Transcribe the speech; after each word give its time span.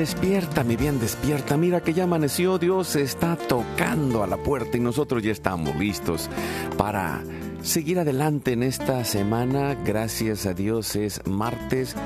Despierta, 0.00 0.64
mi 0.64 0.76
bien, 0.76 0.98
despierta. 0.98 1.58
Mira 1.58 1.82
que 1.82 1.92
ya 1.92 2.04
amaneció, 2.04 2.56
Dios 2.56 2.96
está 2.96 3.36
tocando 3.36 4.22
a 4.22 4.26
la 4.26 4.38
puerta 4.38 4.78
y 4.78 4.80
nosotros 4.80 5.22
ya 5.22 5.30
estamos 5.30 5.76
listos 5.76 6.30
para 6.78 7.22
seguir 7.60 7.98
adelante 7.98 8.54
en 8.54 8.62
esta 8.62 9.04
semana. 9.04 9.74
Gracias 9.84 10.46
a 10.46 10.54
Dios 10.54 10.96
es 10.96 11.20
martes. 11.26 11.96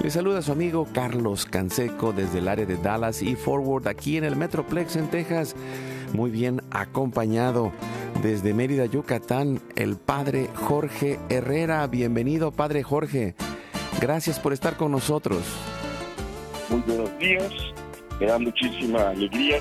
Le 0.00 0.12
saluda 0.12 0.42
su 0.42 0.52
amigo 0.52 0.86
Carlos 0.94 1.44
Canseco 1.44 2.12
desde 2.12 2.38
el 2.38 2.46
área 2.46 2.66
de 2.66 2.76
Dallas 2.76 3.20
y 3.20 3.34
Forward 3.34 3.88
aquí 3.88 4.16
en 4.16 4.22
el 4.22 4.36
Metroplex 4.36 4.94
en 4.94 5.08
Texas. 5.08 5.56
Muy 6.12 6.30
bien 6.30 6.62
acompañado 6.70 7.72
desde 8.22 8.54
Mérida, 8.54 8.86
Yucatán, 8.86 9.60
el 9.74 9.96
padre 9.96 10.50
Jorge 10.54 11.18
Herrera. 11.28 11.84
Bienvenido, 11.88 12.52
padre 12.52 12.84
Jorge. 12.84 13.34
Gracias 14.00 14.38
por 14.38 14.52
estar 14.52 14.76
con 14.76 14.92
nosotros 14.92 15.42
muy 16.70 16.80
buenos 16.82 17.18
días. 17.18 17.52
Me 18.18 18.26
da 18.26 18.38
muchísima 18.38 19.10
alegría 19.10 19.58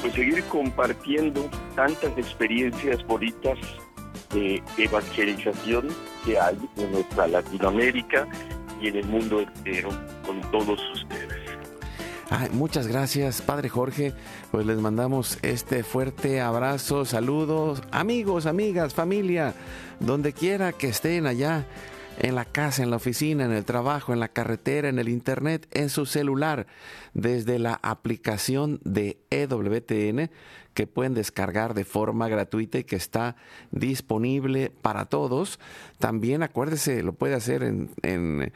pues 0.00 0.14
seguir 0.14 0.42
compartiendo 0.44 1.48
tantas 1.74 2.16
experiencias 2.16 3.04
bonitas 3.06 3.58
de 4.32 4.62
evangelización 4.76 5.88
que 6.24 6.38
hay 6.38 6.56
en 6.76 6.92
nuestra 6.92 7.26
Latinoamérica 7.26 8.28
y 8.80 8.88
en 8.88 8.96
el 8.96 9.06
mundo 9.06 9.40
entero 9.40 9.88
con 10.26 10.40
todos 10.50 10.78
ustedes. 10.92 12.52
muchas 12.52 12.86
gracias, 12.86 13.40
Padre 13.40 13.68
Jorge. 13.68 14.12
Pues 14.50 14.66
les 14.66 14.78
mandamos 14.78 15.38
este 15.42 15.82
fuerte 15.82 16.40
abrazo, 16.40 17.04
saludos, 17.04 17.82
amigos, 17.90 18.46
amigas, 18.46 18.94
familia, 18.94 19.54
donde 20.00 20.32
quiera 20.32 20.72
que 20.72 20.88
estén 20.88 21.26
allá 21.26 21.64
en 22.18 22.34
la 22.34 22.44
casa, 22.44 22.82
en 22.82 22.90
la 22.90 22.96
oficina, 22.96 23.44
en 23.44 23.52
el 23.52 23.64
trabajo, 23.64 24.12
en 24.12 24.20
la 24.20 24.28
carretera, 24.28 24.88
en 24.88 24.98
el 24.98 25.08
internet, 25.08 25.66
en 25.72 25.90
su 25.90 26.06
celular, 26.06 26.66
desde 27.14 27.58
la 27.58 27.78
aplicación 27.82 28.80
de 28.84 29.18
EWTN 29.30 30.30
que 30.76 30.86
pueden 30.86 31.14
descargar 31.14 31.72
de 31.72 31.86
forma 31.86 32.28
gratuita 32.28 32.78
y 32.78 32.84
que 32.84 32.96
está 32.96 33.36
disponible 33.70 34.70
para 34.82 35.06
todos. 35.06 35.58
También 35.98 36.42
acuérdese, 36.42 37.02
lo 37.02 37.14
puede 37.14 37.34
hacer 37.34 37.62
en, 37.62 38.52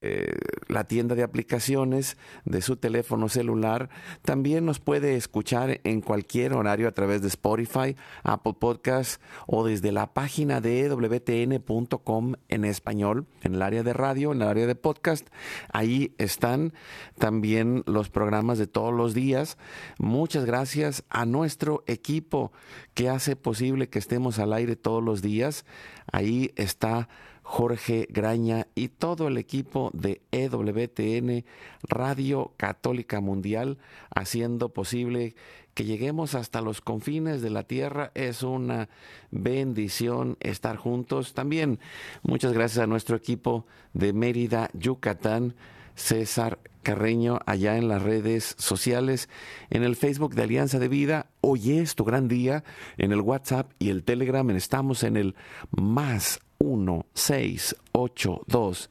eh, 0.00 0.32
la 0.68 0.84
tienda 0.84 1.14
de 1.14 1.22
aplicaciones 1.22 2.16
de 2.46 2.62
su 2.62 2.76
teléfono 2.76 3.28
celular. 3.28 3.90
También 4.22 4.64
nos 4.64 4.80
puede 4.80 5.16
escuchar 5.16 5.82
en 5.84 6.00
cualquier 6.00 6.54
horario 6.54 6.88
a 6.88 6.92
través 6.92 7.20
de 7.20 7.28
Spotify, 7.28 7.94
Apple 8.22 8.54
Podcasts 8.58 9.20
o 9.46 9.66
desde 9.66 9.92
la 9.92 10.14
página 10.14 10.62
de 10.62 10.88
wtn.com 10.88 12.36
en 12.48 12.64
español, 12.64 13.26
en 13.42 13.56
el 13.56 13.60
área 13.60 13.82
de 13.82 13.92
radio, 13.92 14.32
en 14.32 14.40
el 14.40 14.48
área 14.48 14.66
de 14.66 14.76
podcast. 14.76 15.28
Ahí 15.74 16.14
están 16.16 16.72
también 17.18 17.82
los 17.84 18.08
programas 18.08 18.56
de 18.56 18.66
todos 18.66 18.94
los 18.94 19.12
días. 19.12 19.58
Muchas 19.98 20.46
gracias 20.46 21.04
a 21.10 21.26
nuestro 21.26 21.49
nuestro 21.50 21.82
equipo 21.88 22.52
que 22.94 23.08
hace 23.08 23.34
posible 23.34 23.88
que 23.88 23.98
estemos 23.98 24.38
al 24.38 24.52
aire 24.52 24.76
todos 24.76 25.02
los 25.02 25.20
días. 25.20 25.64
Ahí 26.12 26.52
está 26.54 27.08
Jorge 27.42 28.06
Graña 28.08 28.68
y 28.76 28.86
todo 28.86 29.26
el 29.26 29.36
equipo 29.36 29.90
de 29.92 30.20
EWTN 30.30 31.44
Radio 31.82 32.52
Católica 32.56 33.20
Mundial 33.20 33.78
haciendo 34.14 34.68
posible 34.68 35.34
que 35.74 35.82
lleguemos 35.82 36.36
hasta 36.36 36.60
los 36.60 36.80
confines 36.80 37.42
de 37.42 37.50
la 37.50 37.64
tierra. 37.64 38.12
Es 38.14 38.44
una 38.44 38.88
bendición 39.32 40.36
estar 40.38 40.76
juntos. 40.76 41.34
También 41.34 41.80
muchas 42.22 42.52
gracias 42.52 42.84
a 42.84 42.86
nuestro 42.86 43.16
equipo 43.16 43.66
de 43.92 44.12
Mérida, 44.12 44.70
Yucatán, 44.72 45.56
César 46.00 46.58
Carreño 46.82 47.40
allá 47.44 47.76
en 47.76 47.88
las 47.88 48.02
redes 48.02 48.54
sociales, 48.58 49.28
en 49.68 49.82
el 49.82 49.96
Facebook 49.96 50.34
de 50.34 50.44
Alianza 50.44 50.78
de 50.78 50.88
Vida. 50.88 51.26
Hoy 51.42 51.72
es 51.78 51.94
tu 51.94 52.04
gran 52.04 52.26
día. 52.26 52.64
En 52.96 53.12
el 53.12 53.20
WhatsApp 53.20 53.70
y 53.78 53.90
el 53.90 54.02
Telegram 54.02 54.48
estamos 54.50 55.04
en 55.04 55.18
el 55.18 55.36
más 55.70 56.40
1 56.58 57.06
6 57.12 57.76
8 57.92 58.42
2 58.46 58.90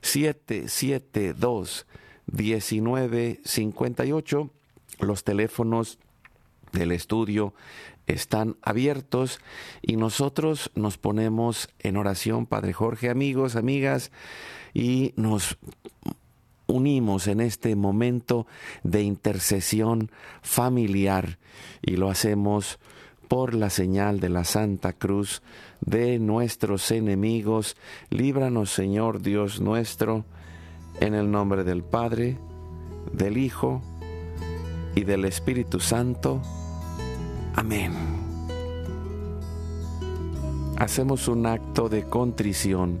7 0.00 0.64
7 0.68 1.34
2 1.34 1.86
19 2.26 3.40
58. 3.44 4.50
Los 5.00 5.24
teléfonos 5.24 5.98
del 6.72 6.92
estudio 6.92 7.52
están 8.06 8.56
abiertos 8.62 9.40
y 9.82 9.96
nosotros 9.96 10.70
nos 10.76 10.98
ponemos 10.98 11.68
en 11.80 11.96
oración, 11.96 12.46
Padre 12.46 12.72
Jorge, 12.72 13.10
amigos, 13.10 13.56
amigas, 13.56 14.12
y 14.72 15.14
nos 15.16 15.58
unimos 16.66 17.26
en 17.26 17.40
este 17.40 17.76
momento 17.76 18.46
de 18.82 19.02
intercesión 19.02 20.10
familiar 20.42 21.38
y 21.82 21.96
lo 21.96 22.10
hacemos 22.10 22.78
por 23.28 23.54
la 23.54 23.70
señal 23.70 24.20
de 24.20 24.28
la 24.28 24.44
Santa 24.44 24.92
Cruz 24.92 25.42
de 25.80 26.18
nuestros 26.18 26.90
enemigos. 26.90 27.76
Líbranos, 28.10 28.70
Señor 28.70 29.22
Dios 29.22 29.60
nuestro, 29.60 30.24
en 31.00 31.14
el 31.14 31.30
nombre 31.30 31.64
del 31.64 31.82
Padre, 31.82 32.38
del 33.12 33.36
Hijo 33.38 33.82
y 34.94 35.04
del 35.04 35.24
Espíritu 35.24 35.80
Santo. 35.80 36.40
Amén. 37.54 37.92
Hacemos 40.76 41.28
un 41.28 41.46
acto 41.46 41.88
de 41.88 42.04
contrición 42.04 43.00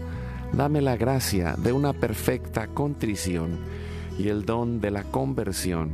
Dame 0.53 0.81
la 0.81 0.97
gracia 0.97 1.55
de 1.57 1.71
una 1.71 1.93
perfecta 1.93 2.67
contrición 2.67 3.57
y 4.19 4.27
el 4.27 4.45
don 4.45 4.81
de 4.81 4.91
la 4.91 5.03
conversión 5.03 5.91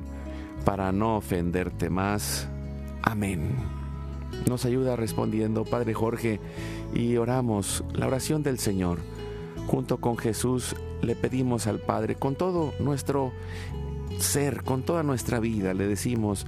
para 0.65 0.91
no 0.91 1.17
ofenderte 1.17 1.89
más. 1.91 2.47
Amén. 3.03 3.55
Nos 4.49 4.65
ayuda 4.65 4.95
respondiendo 4.95 5.63
Padre 5.63 5.93
Jorge 5.93 6.39
y 6.93 7.17
oramos 7.17 7.83
la 7.93 8.07
oración 8.07 8.41
del 8.41 8.57
Señor. 8.57 8.99
Junto 9.67 9.97
con 9.97 10.17
Jesús 10.17 10.75
le 11.01 11.15
pedimos 11.15 11.67
al 11.67 11.79
Padre 11.79 12.15
con 12.15 12.35
todo 12.35 12.73
nuestro 12.79 13.31
ser, 14.17 14.63
con 14.63 14.81
toda 14.81 15.03
nuestra 15.03 15.39
vida, 15.39 15.75
le 15.75 15.87
decimos, 15.87 16.47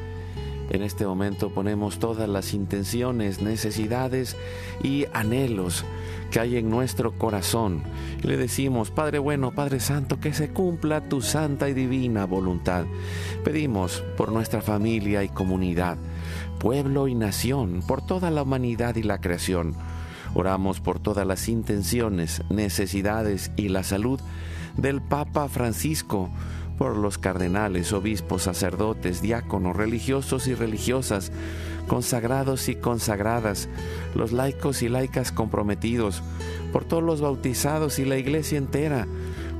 En 0.71 0.83
este 0.83 1.05
momento 1.05 1.49
ponemos 1.49 1.99
todas 1.99 2.29
las 2.29 2.53
intenciones, 2.53 3.41
necesidades 3.41 4.37
y 4.81 5.05
anhelos 5.11 5.83
que 6.31 6.39
hay 6.39 6.55
en 6.55 6.69
nuestro 6.69 7.11
corazón. 7.11 7.83
Y 8.23 8.27
le 8.27 8.37
decimos, 8.37 8.89
Padre 8.89 9.19
bueno, 9.19 9.51
Padre 9.51 9.81
Santo, 9.81 10.21
que 10.21 10.33
se 10.33 10.51
cumpla 10.51 11.09
tu 11.09 11.21
santa 11.21 11.67
y 11.67 11.73
divina 11.73 12.25
voluntad. 12.25 12.85
Pedimos 13.43 14.01
por 14.15 14.31
nuestra 14.31 14.61
familia 14.61 15.25
y 15.25 15.27
comunidad, 15.27 15.97
pueblo 16.57 17.09
y 17.09 17.15
nación, 17.15 17.83
por 17.85 18.01
toda 18.01 18.31
la 18.31 18.43
humanidad 18.43 18.95
y 18.95 19.03
la 19.03 19.19
creación. 19.19 19.75
Oramos 20.35 20.79
por 20.79 20.99
todas 20.99 21.27
las 21.27 21.49
intenciones, 21.49 22.43
necesidades 22.49 23.51
y 23.57 23.67
la 23.67 23.83
salud 23.83 24.21
del 24.77 25.01
Papa 25.01 25.49
Francisco 25.49 26.29
por 26.81 26.97
los 26.97 27.19
cardenales, 27.19 27.93
obispos, 27.93 28.41
sacerdotes, 28.41 29.21
diáconos, 29.21 29.75
religiosos 29.75 30.47
y 30.47 30.55
religiosas, 30.55 31.31
consagrados 31.87 32.69
y 32.69 32.75
consagradas, 32.75 33.69
los 34.15 34.31
laicos 34.31 34.81
y 34.81 34.89
laicas 34.89 35.31
comprometidos, 35.31 36.23
por 36.73 36.83
todos 36.83 37.03
los 37.03 37.21
bautizados 37.21 37.99
y 37.99 38.05
la 38.05 38.17
iglesia 38.17 38.57
entera, 38.57 39.07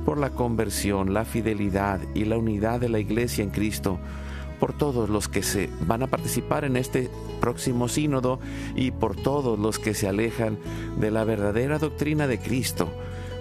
por 0.04 0.18
la 0.18 0.30
conversión, 0.30 1.14
la 1.14 1.24
fidelidad 1.24 2.00
y 2.12 2.24
la 2.24 2.38
unidad 2.38 2.80
de 2.80 2.88
la 2.88 2.98
iglesia 2.98 3.44
en 3.44 3.50
Cristo, 3.50 4.00
por 4.58 4.72
todos 4.72 5.08
los 5.08 5.28
que 5.28 5.44
se 5.44 5.70
van 5.86 6.02
a 6.02 6.08
participar 6.08 6.64
en 6.64 6.76
este 6.76 7.08
próximo 7.40 7.86
sínodo 7.86 8.40
y 8.74 8.90
por 8.90 9.14
todos 9.14 9.60
los 9.60 9.78
que 9.78 9.94
se 9.94 10.08
alejan 10.08 10.58
de 10.98 11.12
la 11.12 11.22
verdadera 11.22 11.78
doctrina 11.78 12.26
de 12.26 12.40
Cristo 12.40 12.88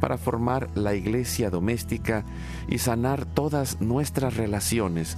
para 0.00 0.18
formar 0.18 0.68
la 0.74 0.94
iglesia 0.94 1.50
doméstica 1.50 2.24
y 2.68 2.78
sanar 2.78 3.24
todas 3.24 3.80
nuestras 3.80 4.36
relaciones. 4.36 5.16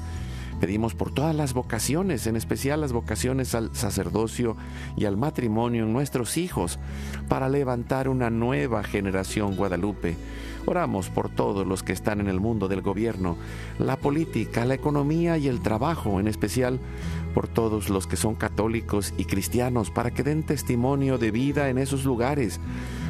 Pedimos 0.60 0.94
por 0.94 1.10
todas 1.10 1.34
las 1.34 1.54
vocaciones, 1.54 2.26
en 2.26 2.36
especial 2.36 2.82
las 2.82 2.92
vocaciones 2.92 3.54
al 3.54 3.74
sacerdocio 3.74 4.58
y 4.94 5.06
al 5.06 5.16
matrimonio 5.16 5.84
en 5.84 5.92
nuestros 5.94 6.36
hijos, 6.36 6.78
para 7.28 7.48
levantar 7.48 8.10
una 8.10 8.28
nueva 8.28 8.84
generación 8.84 9.56
guadalupe. 9.56 10.16
Oramos 10.66 11.08
por 11.08 11.30
todos 11.30 11.66
los 11.66 11.82
que 11.82 11.94
están 11.94 12.20
en 12.20 12.28
el 12.28 12.40
mundo 12.40 12.68
del 12.68 12.82
gobierno, 12.82 13.38
la 13.78 13.96
política, 13.96 14.66
la 14.66 14.74
economía 14.74 15.38
y 15.38 15.48
el 15.48 15.60
trabajo, 15.62 16.20
en 16.20 16.28
especial 16.28 16.78
por 17.32 17.48
todos 17.48 17.88
los 17.88 18.06
que 18.06 18.16
son 18.16 18.34
católicos 18.34 19.14
y 19.16 19.24
cristianos, 19.24 19.90
para 19.90 20.10
que 20.10 20.22
den 20.22 20.42
testimonio 20.42 21.16
de 21.16 21.30
vida 21.30 21.70
en 21.70 21.78
esos 21.78 22.04
lugares 22.04 22.60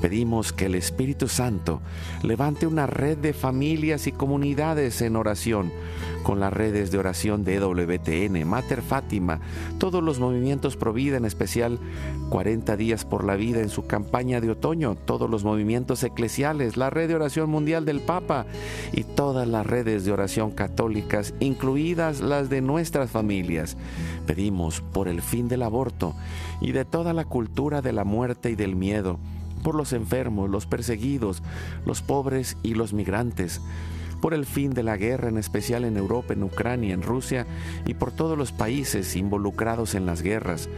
Pedimos 0.00 0.52
que 0.54 0.66
el 0.66 0.74
Espíritu 0.74 1.28
Santo 1.28 1.82
levante 2.22 2.66
una 2.66 2.86
red 2.86 3.18
de 3.18 3.34
familias 3.34 4.06
y 4.06 4.12
comunidades 4.12 5.02
en 5.02 5.14
oración, 5.14 5.72
con 6.22 6.40
las 6.40 6.52
redes 6.52 6.90
de 6.90 6.98
oración 6.98 7.44
de 7.44 7.60
WTN, 7.60 8.46
Mater 8.46 8.82
Fátima, 8.82 9.40
todos 9.78 10.02
los 10.02 10.18
movimientos 10.18 10.76
Provida, 10.76 11.16
en 11.16 11.24
especial 11.24 11.78
40 12.30 12.76
días 12.76 13.04
por 13.04 13.24
la 13.24 13.36
vida 13.36 13.60
en 13.60 13.68
su 13.68 13.86
campaña 13.86 14.40
de 14.40 14.50
otoño, 14.50 14.96
todos 14.96 15.28
los 15.28 15.44
movimientos 15.44 16.02
eclesiales, 16.02 16.76
la 16.76 16.88
red 16.88 17.08
de 17.08 17.16
oración 17.16 17.50
mundial 17.50 17.84
del 17.84 18.00
Papa 18.00 18.46
y 18.92 19.04
todas 19.04 19.46
las 19.46 19.66
redes 19.66 20.04
de 20.04 20.12
oración 20.12 20.50
católicas, 20.50 21.34
incluidas 21.40 22.20
las 22.20 22.48
de 22.48 22.62
nuestras 22.62 23.10
familias. 23.10 23.76
Pedimos 24.26 24.80
por 24.80 25.08
el 25.08 25.20
fin 25.20 25.48
del 25.48 25.62
aborto 25.62 26.14
y 26.60 26.72
de 26.72 26.84
toda 26.84 27.12
la 27.12 27.24
cultura 27.24 27.82
de 27.82 27.92
la 27.92 28.04
muerte 28.04 28.50
y 28.50 28.54
del 28.54 28.76
miedo 28.76 29.18
por 29.62 29.74
los 29.74 29.92
enfermos, 29.92 30.50
los 30.50 30.66
perseguidos, 30.66 31.42
los 31.86 32.02
pobres 32.02 32.56
y 32.62 32.74
los 32.74 32.92
migrantes, 32.92 33.60
por 34.20 34.34
el 34.34 34.44
fin 34.44 34.72
de 34.72 34.82
la 34.82 34.96
guerra, 34.96 35.28
en 35.28 35.38
especial 35.38 35.84
en 35.84 35.96
Europa, 35.96 36.34
en 36.34 36.42
Ucrania, 36.42 36.94
en 36.94 37.02
Rusia 37.02 37.46
y 37.86 37.94
por 37.94 38.12
todos 38.12 38.36
los 38.36 38.52
países 38.52 39.16
involucrados 39.16 39.94
en 39.94 40.06
las 40.06 40.22
guerras. 40.22 40.68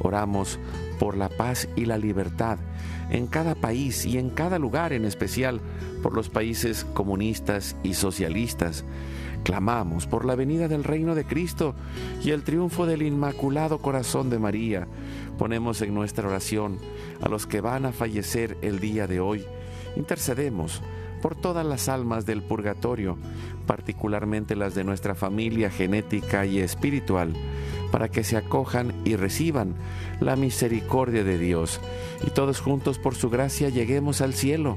Oramos 0.00 0.58
por 0.98 1.16
la 1.16 1.28
paz 1.28 1.68
y 1.76 1.84
la 1.84 1.98
libertad 1.98 2.58
en 3.10 3.26
cada 3.26 3.54
país 3.54 4.04
y 4.04 4.18
en 4.18 4.30
cada 4.30 4.58
lugar, 4.58 4.92
en 4.92 5.04
especial 5.04 5.60
por 6.02 6.14
los 6.14 6.28
países 6.28 6.84
comunistas 6.94 7.76
y 7.82 7.94
socialistas. 7.94 8.84
Clamamos 9.46 10.08
por 10.08 10.24
la 10.24 10.34
venida 10.34 10.66
del 10.66 10.82
reino 10.82 11.14
de 11.14 11.24
Cristo 11.24 11.76
y 12.20 12.32
el 12.32 12.42
triunfo 12.42 12.84
del 12.84 13.02
Inmaculado 13.02 13.78
Corazón 13.78 14.28
de 14.28 14.40
María. 14.40 14.88
Ponemos 15.38 15.80
en 15.82 15.94
nuestra 15.94 16.26
oración 16.26 16.80
a 17.22 17.28
los 17.28 17.46
que 17.46 17.60
van 17.60 17.86
a 17.86 17.92
fallecer 17.92 18.58
el 18.60 18.80
día 18.80 19.06
de 19.06 19.20
hoy. 19.20 19.44
Intercedemos 19.94 20.82
por 21.22 21.36
todas 21.36 21.64
las 21.64 21.88
almas 21.88 22.26
del 22.26 22.42
purgatorio, 22.42 23.18
particularmente 23.68 24.56
las 24.56 24.74
de 24.74 24.82
nuestra 24.82 25.14
familia 25.14 25.70
genética 25.70 26.44
y 26.44 26.58
espiritual, 26.58 27.32
para 27.92 28.08
que 28.08 28.24
se 28.24 28.36
acojan 28.36 28.94
y 29.04 29.14
reciban 29.14 29.76
la 30.18 30.34
misericordia 30.34 31.22
de 31.22 31.38
Dios 31.38 31.80
y 32.26 32.30
todos 32.30 32.60
juntos 32.60 32.98
por 32.98 33.14
su 33.14 33.30
gracia 33.30 33.68
lleguemos 33.68 34.22
al 34.22 34.34
cielo 34.34 34.76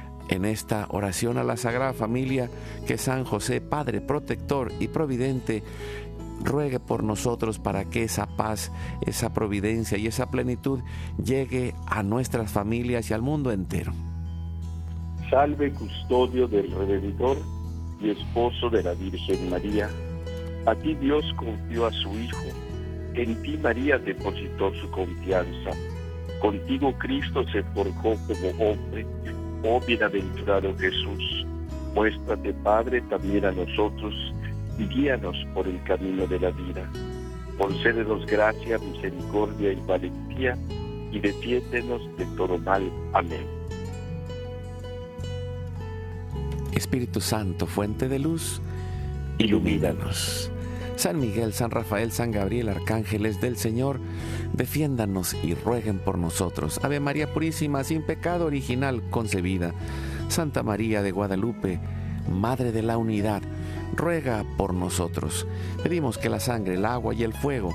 en 0.31 0.45
esta 0.45 0.87
oración 0.89 1.37
a 1.37 1.43
la 1.43 1.57
Sagrada 1.57 1.93
Familia 1.93 2.49
que 2.87 2.97
San 2.97 3.25
José, 3.25 3.61
Padre 3.61 4.01
protector 4.01 4.71
y 4.79 4.87
providente, 4.87 5.61
ruegue 6.43 6.79
por 6.79 7.03
nosotros 7.03 7.59
para 7.59 7.85
que 7.85 8.03
esa 8.03 8.25
paz, 8.25 8.71
esa 9.05 9.33
providencia 9.33 9.97
y 9.97 10.07
esa 10.07 10.31
plenitud 10.31 10.79
llegue 11.23 11.75
a 11.85 12.01
nuestras 12.01 12.51
familias 12.51 13.11
y 13.11 13.13
al 13.13 13.21
mundo 13.21 13.51
entero. 13.51 13.93
Salve 15.29 15.71
custodio 15.73 16.47
del 16.47 16.71
Redentor 16.71 17.37
y 18.01 18.09
esposo 18.09 18.69
de 18.69 18.83
la 18.83 18.93
Virgen 18.93 19.49
María. 19.49 19.89
A 20.65 20.75
ti 20.75 20.95
Dios 20.95 21.25
confió 21.37 21.85
a 21.85 21.91
su 21.91 22.09
Hijo, 22.17 22.43
en 23.13 23.41
ti 23.41 23.57
María 23.57 23.97
depositó 23.97 24.73
su 24.75 24.89
confianza. 24.91 25.71
Contigo 26.41 26.93
Cristo 26.97 27.43
se 27.51 27.63
forjó 27.75 28.15
como 28.27 28.71
hombre 28.71 29.05
Oh 29.63 29.79
bienaventurado 29.79 30.75
Jesús, 30.77 31.45
muéstrate 31.93 32.53
Padre 32.63 33.01
también 33.01 33.45
a 33.45 33.51
nosotros 33.51 34.13
y 34.79 34.85
guíanos 34.85 35.35
por 35.53 35.67
el 35.67 35.81
camino 35.83 36.25
de 36.25 36.39
la 36.39 36.51
vida. 36.51 36.89
Concédenos 37.57 38.25
gracia, 38.25 38.79
misericordia 38.79 39.73
y 39.73 39.79
valentía 39.87 40.57
y 41.11 41.19
defiéndenos 41.19 42.01
de 42.17 42.25
todo 42.37 42.57
mal. 42.57 42.89
Amén. 43.13 43.45
Espíritu 46.73 47.21
Santo, 47.21 47.67
fuente 47.67 48.09
de 48.09 48.17
luz, 48.17 48.61
ilumínanos. 49.37 50.51
San 51.01 51.19
Miguel, 51.19 51.51
San 51.51 51.71
Rafael, 51.71 52.11
San 52.11 52.29
Gabriel, 52.29 52.69
arcángeles 52.69 53.41
del 53.41 53.57
Señor, 53.57 53.99
defiéndanos 54.53 55.33
y 55.33 55.55
rueguen 55.55 55.97
por 55.97 56.19
nosotros. 56.19 56.79
Ave 56.83 56.99
María 56.99 57.33
Purísima, 57.33 57.83
sin 57.83 58.05
pecado 58.05 58.45
original 58.45 59.01
concebida. 59.09 59.73
Santa 60.27 60.61
María 60.61 61.01
de 61.01 61.11
Guadalupe, 61.11 61.79
Madre 62.29 62.71
de 62.71 62.83
la 62.83 62.99
Unidad, 62.99 63.41
ruega 63.95 64.45
por 64.57 64.75
nosotros. 64.75 65.47
Pedimos 65.81 66.19
que 66.19 66.29
la 66.29 66.39
sangre, 66.39 66.75
el 66.75 66.85
agua 66.85 67.15
y 67.15 67.23
el 67.23 67.33
fuego 67.33 67.73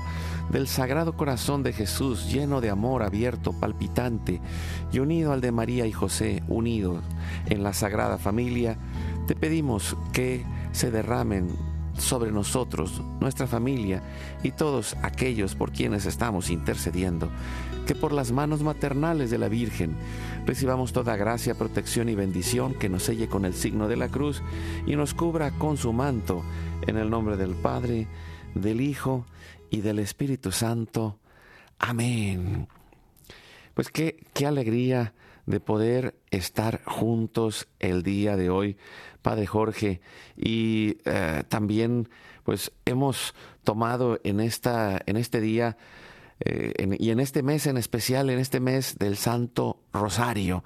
del 0.49 0.69
Sagrado 0.69 1.17
Corazón 1.17 1.63
de 1.63 1.73
Jesús, 1.73 2.31
lleno 2.31 2.61
de 2.61 2.69
amor 2.69 3.03
abierto, 3.03 3.51
palpitante 3.51 4.39
y 4.93 4.99
unido 4.99 5.33
al 5.33 5.41
de 5.41 5.51
María 5.51 5.85
y 5.85 5.91
José, 5.91 6.43
unido 6.47 7.01
en 7.47 7.61
la 7.61 7.73
Sagrada 7.73 8.19
Familia, 8.19 8.77
te 9.27 9.35
pedimos 9.35 9.97
que 10.13 10.45
se 10.71 10.91
derramen 10.91 11.49
sobre 11.97 12.31
nosotros, 12.31 13.01
nuestra 13.19 13.47
familia 13.47 14.01
y 14.43 14.51
todos 14.51 14.95
aquellos 15.01 15.55
por 15.55 15.71
quienes 15.71 16.05
estamos 16.05 16.49
intercediendo, 16.49 17.29
que 17.85 17.95
por 17.95 18.11
las 18.11 18.31
manos 18.31 18.61
maternales 18.61 19.29
de 19.31 19.37
la 19.37 19.49
Virgen 19.49 19.95
recibamos 20.45 20.93
toda 20.93 21.15
gracia, 21.15 21.55
protección 21.55 22.09
y 22.09 22.15
bendición 22.15 22.73
que 22.73 22.89
nos 22.89 23.03
selle 23.03 23.27
con 23.27 23.45
el 23.45 23.53
signo 23.53 23.87
de 23.87 23.97
la 23.97 24.09
cruz 24.09 24.41
y 24.85 24.95
nos 24.95 25.13
cubra 25.13 25.51
con 25.51 25.77
su 25.77 25.93
manto, 25.93 26.43
en 26.85 26.97
el 26.97 27.09
nombre 27.09 27.37
del 27.37 27.55
Padre, 27.55 28.07
del 28.53 28.81
Hijo 28.81 29.25
y 29.69 29.81
del 29.81 29.99
Espíritu 29.99 30.51
Santo. 30.51 31.19
Amén. 31.79 32.67
Pues 33.73 33.89
qué, 33.89 34.23
qué 34.33 34.45
alegría 34.45 35.13
de 35.45 35.59
poder 35.59 36.19
estar 36.29 36.83
juntos 36.83 37.67
el 37.79 38.03
día 38.03 38.35
de 38.35 38.49
hoy 38.49 38.77
Padre 39.27 39.45
Jorge, 39.45 39.99
y 40.37 40.99
eh, 41.03 41.43
también 41.49 42.07
pues 42.45 42.71
hemos 42.85 43.35
tomado 43.65 44.21
en, 44.23 44.39
esta, 44.39 45.01
en 45.05 45.17
este 45.17 45.41
día 45.41 45.75
eh, 46.39 46.95
y 46.97 47.09
en 47.09 47.19
este 47.19 47.43
mes 47.43 47.67
en 47.67 47.75
especial, 47.75 48.29
en 48.29 48.39
este 48.39 48.61
mes 48.61 48.97
del 48.97 49.17
Santo 49.17 49.81
Rosario, 49.91 50.63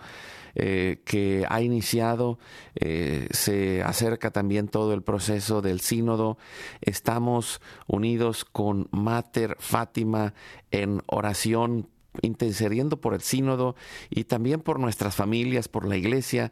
eh, 0.54 1.02
que 1.06 1.44
ha 1.50 1.60
iniciado, 1.64 2.38
se 3.32 3.82
acerca 3.82 4.30
también 4.30 4.68
todo 4.68 4.94
el 4.94 5.02
proceso 5.02 5.64
del 5.64 5.80
sínodo. 5.80 6.38
Estamos 6.82 7.62
unidos 7.88 8.46
con 8.46 8.90
Mater 8.92 9.58
Fátima 9.58 10.36
en 10.70 11.02
oración 11.08 11.90
intercediendo 12.22 13.02
por 13.02 13.16
el 13.16 13.22
sínodo 13.22 13.76
y 14.12 14.26
también 14.26 14.60
por 14.60 14.80
nuestras 14.80 15.16
familias, 15.16 15.68
por 15.68 15.88
la 15.88 15.98
iglesia. 15.98 16.52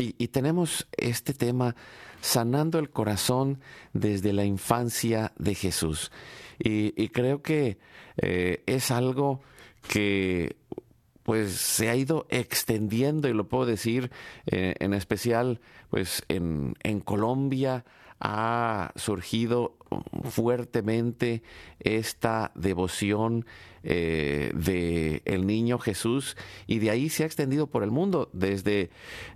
Y, 0.00 0.28
tenemos 0.28 0.86
este 0.96 1.34
tema 1.34 1.74
sanando 2.20 2.78
el 2.78 2.88
corazón 2.90 3.60
desde 3.92 4.32
la 4.32 4.44
infancia 4.44 5.32
de 5.38 5.56
Jesús. 5.56 6.12
Y, 6.60 7.08
creo 7.08 7.42
que 7.42 7.78
eh, 8.16 8.62
es 8.66 8.92
algo 8.92 9.40
que 9.88 10.56
pues 11.24 11.52
se 11.52 11.90
ha 11.90 11.96
ido 11.96 12.26
extendiendo 12.30 13.28
y 13.28 13.34
lo 13.34 13.48
puedo 13.48 13.66
decir 13.66 14.10
eh, 14.46 14.76
en 14.78 14.94
especial 14.94 15.60
pues 15.90 16.22
en, 16.28 16.74
en 16.82 17.00
Colombia 17.00 17.84
ha 18.20 18.92
surgido 18.96 19.76
fuertemente 20.24 21.42
esta 21.80 22.52
devoción 22.54 23.46
eh, 23.82 24.50
de 24.54 25.22
el 25.24 25.46
niño 25.46 25.78
Jesús 25.78 26.36
y 26.66 26.78
de 26.78 26.90
ahí 26.90 27.08
se 27.08 27.22
ha 27.22 27.26
extendido 27.26 27.68
por 27.68 27.82
el 27.82 27.90
mundo. 27.90 28.28
Desde, 28.32 28.90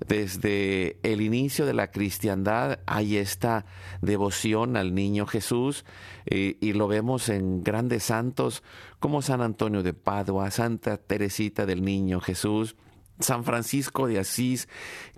desde 0.06 0.98
el 1.02 1.20
inicio 1.20 1.64
de 1.64 1.74
la 1.74 1.90
cristiandad 1.90 2.80
hay 2.86 3.16
esta 3.16 3.64
devoción 4.00 4.76
al 4.76 4.94
niño 4.94 5.26
Jesús 5.26 5.84
eh, 6.26 6.56
y 6.60 6.72
lo 6.72 6.88
vemos 6.88 7.28
en 7.28 7.62
grandes 7.62 8.04
santos 8.04 8.62
como 8.98 9.22
San 9.22 9.40
Antonio 9.40 9.82
de 9.82 9.94
Padua, 9.94 10.50
Santa 10.50 10.96
Teresita 10.96 11.66
del 11.66 11.82
Niño 11.82 12.20
Jesús, 12.20 12.76
San 13.20 13.44
Francisco 13.44 14.06
de 14.06 14.18
Asís, 14.18 14.68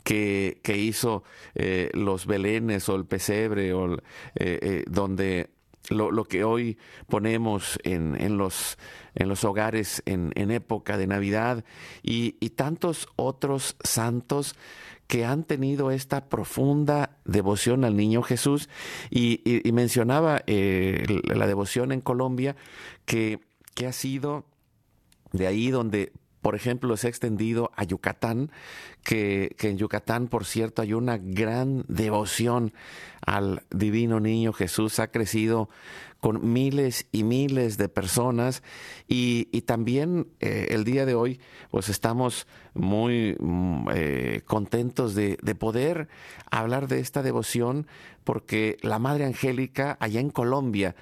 que, 0.05 0.77
hizo 0.77 1.25
eh, 1.55 1.91
los 1.95 2.27
belenes 2.27 2.89
o 2.89 2.95
el 2.95 3.07
pesebre, 3.07 3.73
o, 3.73 3.95
eh, 3.95 3.99
eh, 4.37 4.85
donde 4.87 5.51
lo, 5.89 6.11
lo, 6.11 6.25
que 6.25 6.45
hoy 6.45 6.79
ponemos 7.09 7.79
en, 7.83 8.21
en, 8.21 8.37
los, 8.37 8.79
en 9.15 9.29
los 9.29 9.45
hogares 9.45 10.03
en, 10.07 10.33
en 10.35 10.51
época 10.51 10.97
de 10.99 11.07
Navidad, 11.07 11.65
y, 12.03 12.37
y, 12.39 12.51
tantos 12.51 13.09
otros 13.17 13.77
santos 13.83 14.55
que 15.07 15.25
han 15.25 15.45
tenido 15.45 15.91
esta 15.91 16.29
profunda 16.29 17.19
devoción 17.25 17.85
al 17.85 17.97
niño 17.97 18.23
Jesús. 18.23 18.69
Y, 19.11 19.41
y, 19.45 19.67
y 19.67 19.73
mencionaba 19.73 20.43
la 20.47 21.47
devoción 21.47 21.93
en 21.93 22.01
Colombia, 22.01 22.57
que, 23.05 23.41
que 23.75 23.87
ha 23.87 23.93
sido 23.93 24.47
de 25.33 25.47
ahí 25.47 25.71
donde 25.71 26.13
por 26.45 26.55
ejemplo, 26.55 26.95
se 26.99 27.07
ha 27.07 27.11
extendido 27.11 27.71
a 27.75 27.85
Yucatán, 27.85 28.51
que, 29.03 29.57
en 29.63 29.79
Yucatán, 29.79 30.29
por 30.29 30.45
cierto, 30.45 30.83
hay 30.83 30.93
una 30.93 31.17
gran 31.17 31.87
devoción 31.89 32.75
al 33.25 33.63
divino 33.71 34.21
niño 34.21 34.53
Jesús. 34.53 34.99
Ha 34.99 35.07
crecido 35.07 35.71
con 36.21 36.53
miles 36.53 37.07
y 37.13 37.25
miles 37.25 37.79
de 37.79 37.89
personas 37.89 38.63
y, 39.09 39.63
también 39.63 40.27
eh, 40.41 40.67
el 40.73 40.85
día 40.85 41.07
de 41.07 41.15
hoy 41.15 41.41
pues 41.71 41.89
estamos 41.89 42.47
muy 42.75 43.39
eh, 43.95 44.43
contentos 44.45 45.15
de, 45.15 45.39
de, 45.41 45.55
poder 45.55 46.09
hablar 46.51 46.89
de 46.89 47.01
esta 47.01 47.23
devoción 47.23 47.87
porque 48.23 48.77
la 48.83 48.99
Madre 48.99 49.25
Angélica 49.25 49.97
allá 49.99 50.21
en 50.21 50.29
Colombia 50.29 50.95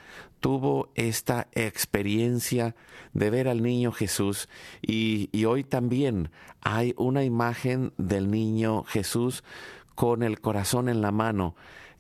tuvo 0.43 0.91
esta 0.97 1.47
experiencia 1.53 2.75
de 3.15 3.31
ver 3.31 3.47
al 3.47 3.63
niño 3.63 3.93
Jesús 3.93 4.49
y, 4.83 5.31
hoy 5.45 5.63
también 5.63 6.31
hay 6.61 6.95
una 6.99 7.25
imagen 7.25 7.93
del 7.97 8.31
niño 8.31 8.83
Jesús 8.83 9.45
con 9.95 10.25
el 10.25 10.41
corazón 10.41 10.89
en 10.89 11.01
la 11.01 11.13
mano 11.13 11.55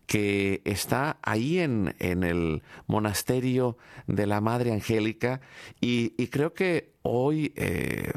que 0.07 0.61
está 0.65 1.19
ahí 1.23 1.61
en, 1.61 1.95
en, 2.01 2.25
el 2.25 2.63
monasterio 2.89 3.79
de 4.09 4.27
la 4.27 4.41
Madre 4.41 4.73
Angélica 4.73 5.41
y, 5.81 6.11
creo 6.27 6.53
que 6.53 6.91
hoy, 7.03 7.53
eh, 7.55 8.11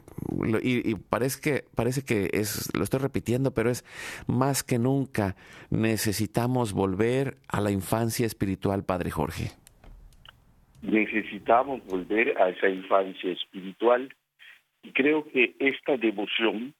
y, 0.64 0.90
y, 0.90 0.96
parece, 0.96 1.40
que, 1.40 1.66
parece 1.76 2.02
que 2.02 2.32
es, 2.34 2.70
lo 2.74 2.84
estoy 2.84 3.00
repitiendo, 3.00 3.54
pero 3.54 3.70
es 3.70 3.86
más 4.26 4.64
que 4.64 4.80
nunca 4.80 5.36
necesitamos 5.70 6.74
volver 6.74 7.38
a 7.48 7.62
la 7.62 7.70
infancia 7.70 8.26
espiritual, 8.26 8.84
Padre 8.84 9.12
Jorge. 9.12 9.52
Necesitamos 10.86 11.84
volver 11.86 12.40
a 12.40 12.50
esa 12.50 12.70
infancia 12.70 13.32
espiritual 13.32 14.14
y 14.84 14.92
creo 14.92 15.26
que 15.26 15.56
esta 15.60 15.98
devoción 15.98 16.74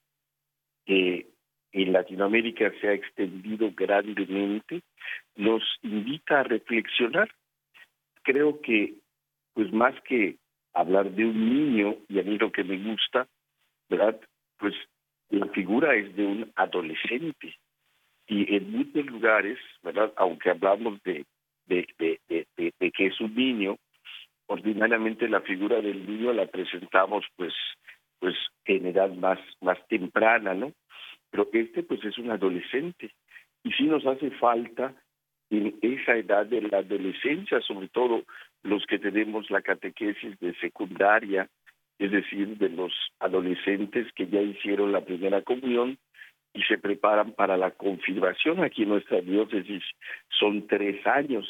que 0.86 1.28
en 1.72 1.92
Latinoamérica 1.92 2.72
se 2.80 2.88
ha 2.88 2.94
extendido 2.94 3.72
grandemente, 3.76 4.82
nos 5.36 5.64
invita 5.82 6.40
a 6.40 6.44
reflexionar. 6.44 7.30
Creo 8.24 8.62
que, 8.62 8.94
pues 9.54 9.74
más 9.74 9.94
que 10.02 10.38
hablar 10.74 11.12
de 11.12 11.26
un 11.26 11.50
niño, 11.50 11.98
y 12.08 12.20
a 12.20 12.24
mí 12.24 12.38
lo 12.38 12.52
que 12.52 12.64
me 12.64 12.78
gusta, 12.78 13.28
¿verdad? 13.90 14.20
Pues 14.58 14.74
la 15.30 15.48
figura 15.48 15.96
es 15.96 16.16
de 16.16 16.26
un 16.26 16.52
adolescente. 16.56 17.58
Y 18.28 18.56
en 18.56 18.72
muchos 18.72 19.06
lugares, 19.08 19.58
¿verdad? 19.84 20.14
Aunque 20.16 20.52
hablamos 20.52 21.02
de, 21.04 21.26
de, 21.66 21.88
de, 21.98 22.20
de, 22.30 22.74
de 22.80 22.92
que 22.92 23.08
es 23.08 23.20
un 23.20 23.36
niño, 23.36 23.78
ordinariamente 24.48 25.28
la 25.28 25.42
figura 25.42 25.82
del 25.82 26.06
niño 26.08 26.34
la 26.34 26.46
presentamos 26.48 27.26
pues 27.36 27.54
pues 28.20 28.36
en 28.66 28.88
edad 28.88 29.12
más 29.14 29.40
más 29.62 29.78
temprana, 29.88 30.54
¿no? 30.54 30.74
pero 31.32 31.50
este 31.54 31.84
pues 31.84 32.04
es 32.06 32.18
un 32.18 32.32
adolescente 32.32 33.12
y 33.64 33.72
sí 33.72 33.84
nos 33.84 34.06
hace 34.06 34.32
falta 34.32 34.94
en 35.50 35.78
esa 35.82 36.16
edad 36.16 36.46
de 36.46 36.62
la 36.62 36.80
adolescencia, 36.80 37.62
sobre 37.62 37.88
todo 37.90 38.24
los 38.64 38.86
que 38.86 39.00
tenemos 39.00 39.50
la 39.50 39.62
catequesis 39.62 40.40
de 40.40 40.56
secundaria, 40.56 41.50
es 42.00 42.12
decir, 42.12 42.58
de 42.58 42.70
los 42.70 42.94
adolescentes 43.20 44.12
que 44.14 44.28
ya 44.28 44.42
hicieron 44.42 44.92
la 44.92 45.02
primera 45.02 45.42
comunión 45.42 45.98
y 46.54 46.62
se 46.64 46.78
preparan 46.78 47.34
para 47.34 47.58
la 47.58 47.72
confirmación. 47.72 48.64
Aquí 48.64 48.84
en 48.84 48.90
nuestra 48.90 49.22
diócesis 49.22 49.84
son 50.30 50.68
tres 50.68 51.06
años, 51.06 51.48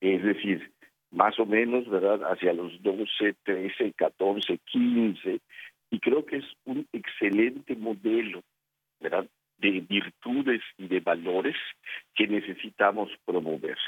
es 0.00 0.22
decir, 0.22 0.72
más 1.16 1.38
o 1.40 1.46
menos, 1.46 1.88
¿verdad? 1.88 2.30
Hacia 2.30 2.52
los 2.52 2.80
12, 2.82 3.34
13, 3.42 3.92
14, 3.92 4.58
15, 4.58 5.40
y 5.90 5.98
creo 5.98 6.26
que 6.26 6.36
es 6.36 6.44
un 6.66 6.86
excelente 6.92 7.74
modelo 7.74 8.42
¿verdad? 9.00 9.26
de 9.58 9.80
virtudes 9.80 10.60
y 10.76 10.88
de 10.88 11.00
valores 11.00 11.56
que 12.14 12.26
necesitamos 12.28 13.08
promover. 13.24 13.78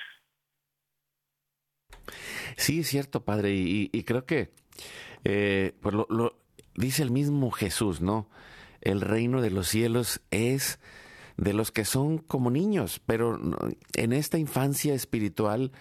Sí, 2.56 2.80
es 2.80 2.88
cierto, 2.88 3.22
padre, 3.24 3.52
y, 3.54 4.02
creo 4.04 4.24
que 4.24 4.48
eh, 5.24 5.72
pues 5.82 5.94
lo, 5.94 6.06
lo, 6.08 6.38
dice 6.74 7.02
el 7.02 7.10
mismo 7.10 7.50
Jesús, 7.50 8.00
¿no? 8.00 8.30
El 8.80 9.02
reino 9.02 9.42
de 9.42 9.50
los 9.50 9.68
cielos 9.68 10.22
es 10.30 10.80
de 11.36 11.52
los 11.52 11.70
que 11.70 11.84
son 11.84 12.18
como 12.18 12.50
niños, 12.50 13.00
pero 13.04 13.38
en 13.94 14.12
esta 14.12 14.38
infancia 14.38 14.94
espiritual 14.94 15.72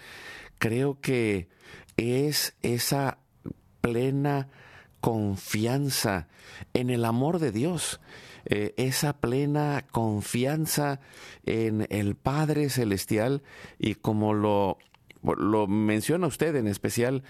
creo 0.57 0.99
que 1.01 1.47
es 1.97 2.55
esa 2.61 3.19
plena 3.81 4.49
confianza 5.01 6.27
en 6.73 6.89
el 6.89 7.05
amor 7.05 7.39
de 7.39 7.51
Dios 7.51 7.99
eh, 8.49 8.73
esa 8.77 9.11
plena 9.11 9.85
confianza 9.91 11.01
en 11.45 11.85
el 11.89 12.15
Padre 12.15 12.69
Celestial 12.69 13.43
y 13.77 13.95
como 13.95 14.33
lo, 14.33 14.77
lo 15.21 15.67
menciona 15.67 16.27
usted 16.27 16.55
en 16.55 16.67
especial 16.67 17.23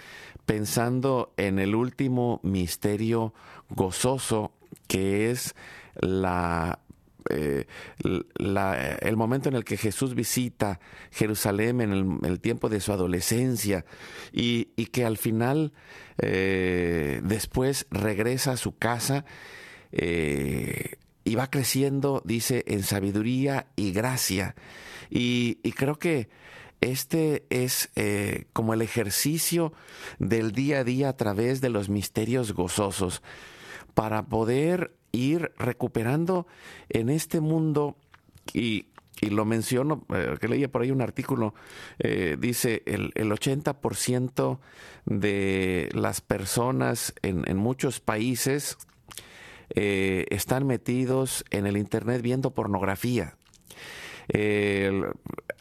pensando 0.45 1.33
en 1.37 1.57
el 1.57 1.73
último 1.73 2.39
misterio 2.43 3.33
gozoso 3.69 4.51
que 4.87 5.31
es 5.31 5.55
la 5.95 6.81
eh, 7.29 7.65
el 7.97 9.17
momento 9.17 9.49
en 9.49 9.55
el 9.55 9.63
que 9.63 9.77
Jesús 9.77 10.15
visita 10.15 10.79
Jerusalén 11.11 11.81
en 11.81 12.19
el, 12.23 12.39
tiempo 12.39 12.69
de 12.69 12.79
su 12.79 12.91
adolescencia 12.91 13.85
y, 14.31 14.65
que 14.87 15.05
al 15.05 15.17
final 15.17 15.73
eh, 16.17 17.21
después 17.23 17.87
regresa 17.91 18.53
a 18.53 18.57
su 18.57 18.77
casa 18.77 19.25
eh, 19.91 20.95
y 21.23 21.35
va 21.35 21.49
creciendo, 21.49 22.21
dice, 22.25 22.63
en 22.67 22.83
sabiduría 22.83 23.67
y 23.75 23.91
gracia. 23.91 24.55
Y, 25.09 25.55
creo 25.73 25.99
que 25.99 26.29
este 26.79 27.45
es 27.49 27.89
como 28.53 28.73
el 28.73 28.81
ejercicio 28.81 29.73
del 30.19 30.51
día 30.51 30.79
a 30.79 30.83
día 30.83 31.09
a 31.09 31.17
través 31.17 31.59
de 31.59 31.69
los 31.69 31.89
misterios 31.89 32.53
gozosos 32.53 33.21
para 33.97 34.27
poder 34.27 34.96
ir 35.11 35.51
recuperando 35.57 36.47
en 36.89 37.09
este 37.09 37.41
mundo 37.41 37.95
y, 38.53 38.87
y 39.21 39.29
lo 39.29 39.45
menciono, 39.45 40.05
eh, 40.13 40.35
que 40.39 40.47
leía 40.47 40.69
por 40.69 40.81
ahí 40.81 40.91
un 40.91 41.01
artículo, 41.01 41.53
eh, 41.99 42.37
dice 42.39 42.83
el, 42.85 43.11
el 43.15 43.31
80% 43.31 44.59
de 45.05 45.89
las 45.93 46.21
personas 46.21 47.13
en, 47.21 47.43
en 47.47 47.57
muchos 47.57 47.99
países 47.99 48.77
eh, 49.75 50.25
están 50.29 50.65
metidos 50.67 51.43
en 51.49 51.65
el 51.65 51.77
Internet 51.77 52.21
viendo 52.21 52.51
pornografía. 52.51 53.35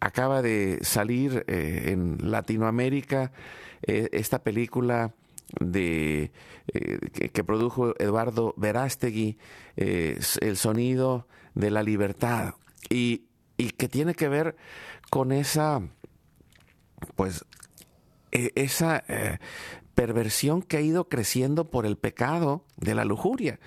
Acaba 0.00 0.42
de 0.42 0.80
salir 0.82 1.44
en 1.46 2.18
Latinoamérica 2.20 3.30
esta 3.82 4.42
película 4.42 5.14
de 5.60 6.32
que, 7.12 7.28
que, 7.30 7.44
produjo 7.44 7.94
Eduardo 8.00 8.54
Verástegui, 8.56 9.38
El 9.76 10.56
sonido 10.56 11.28
de 11.54 11.70
la 11.70 11.82
libertad, 11.82 12.54
y, 12.90 13.26
y 13.56 13.70
que 13.70 13.88
tiene 13.88 14.14
que 14.14 14.28
ver 14.28 14.56
con 15.10 15.32
esa, 15.32 15.82
pues, 17.14 17.44
e, 18.32 18.50
esa 18.56 19.04
perversión 19.96 20.62
que 20.62 20.76
ha 20.76 20.80
ido 20.82 21.08
creciendo 21.08 21.70
por 21.70 21.86
el 21.86 21.96
pecado 21.96 22.64
de 22.76 22.94
la 22.94 23.04
lujuria. 23.04 23.58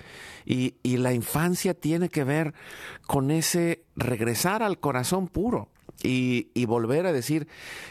Y, 0.45 0.75
y, 0.83 0.97
la 0.97 1.11
infancia 1.11 1.73
tiene 1.73 2.07
que 2.07 2.23
ver 2.23 2.53
con 3.07 3.31
ese 3.31 3.83
regresar 3.97 4.63
al 4.63 4.79
corazón 4.79 5.27
puro. 5.27 5.69
y, 6.01 6.65
volver 6.65 7.07
a 7.07 7.11
decir, 7.11 7.47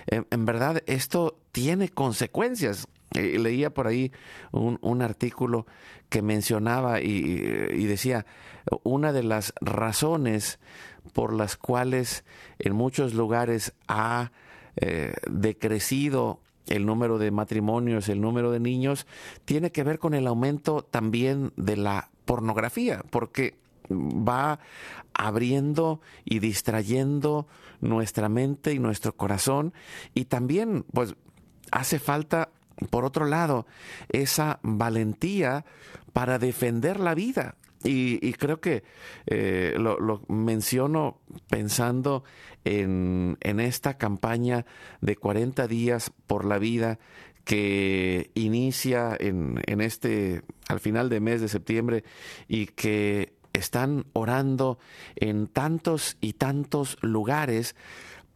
en, 0.06 0.44
verdad, 0.46 0.82
esto 0.86 1.38
tiene 1.52 1.90
consecuencias. 1.90 2.88
Eh, 3.14 3.38
leía 3.38 3.70
por 3.70 3.86
ahí 3.86 4.12
un, 4.52 5.02
artículo 5.02 5.66
que 6.08 6.22
mencionaba 6.22 7.00
y, 7.00 7.86
decía, 7.86 8.26
una 8.82 9.12
de 9.12 9.22
las 9.22 9.54
razones 9.60 10.58
por 11.12 11.32
las 11.32 11.56
cuales 11.56 12.24
en 12.58 12.74
muchos 12.74 13.14
lugares 13.14 13.72
ha 13.86 14.32
eh, 14.76 15.14
decrecido 15.30 16.40
el 16.66 16.84
número 16.84 17.18
de 17.18 17.30
matrimonios, 17.30 18.08
el 18.08 18.20
número 18.20 18.50
de 18.50 18.60
niños, 18.60 19.06
tiene 19.44 19.72
que 19.72 19.84
ver 19.84 19.98
con 19.98 20.12
el 20.12 20.26
aumento 20.26 20.82
también 20.82 21.52
de 21.56 21.76
la 21.76 22.10
pornografía, 22.26 23.02
porque 23.10 23.56
va 23.90 24.60
abriendo 25.14 26.00
y 26.24 26.40
distrayendo 26.40 27.46
nuestra 27.80 28.28
mente 28.28 28.72
y 28.72 28.78
nuestro 28.78 29.16
corazón. 29.16 29.72
Y 30.14 30.26
también 30.26 30.84
pues 30.92 31.14
hace 31.70 31.98
falta 31.98 32.50
por 32.90 33.04
otro 33.04 33.26
lado 33.26 33.66
esa 34.08 34.60
valentía 34.62 35.64
para 36.12 36.38
defender 36.38 37.00
la 37.00 37.14
vida 37.14 37.56
y, 37.84 38.32
creo 38.34 38.60
que 38.60 38.82
eh, 39.26 39.76
lo, 39.78 40.22
menciono 40.28 41.20
pensando 41.48 42.24
en, 42.64 43.36
esta 43.40 43.98
campaña 43.98 44.66
de 45.00 45.16
40 45.16 45.68
días 45.68 46.12
por 46.26 46.44
la 46.44 46.58
vida 46.58 46.98
que 47.44 48.30
inicia 48.34 49.16
en, 49.18 49.62
en 49.66 49.80
este 49.80 50.42
al 50.68 50.80
final 50.80 51.08
de 51.08 51.20
mes 51.20 51.40
de 51.40 51.48
septiembre 51.48 52.04
y 52.48 52.66
que 52.66 53.32
están 53.52 54.06
orando 54.12 54.78
en 55.16 55.46
tantos 55.46 56.16
y 56.20 56.34
tantos 56.34 56.98
lugares 57.00 57.74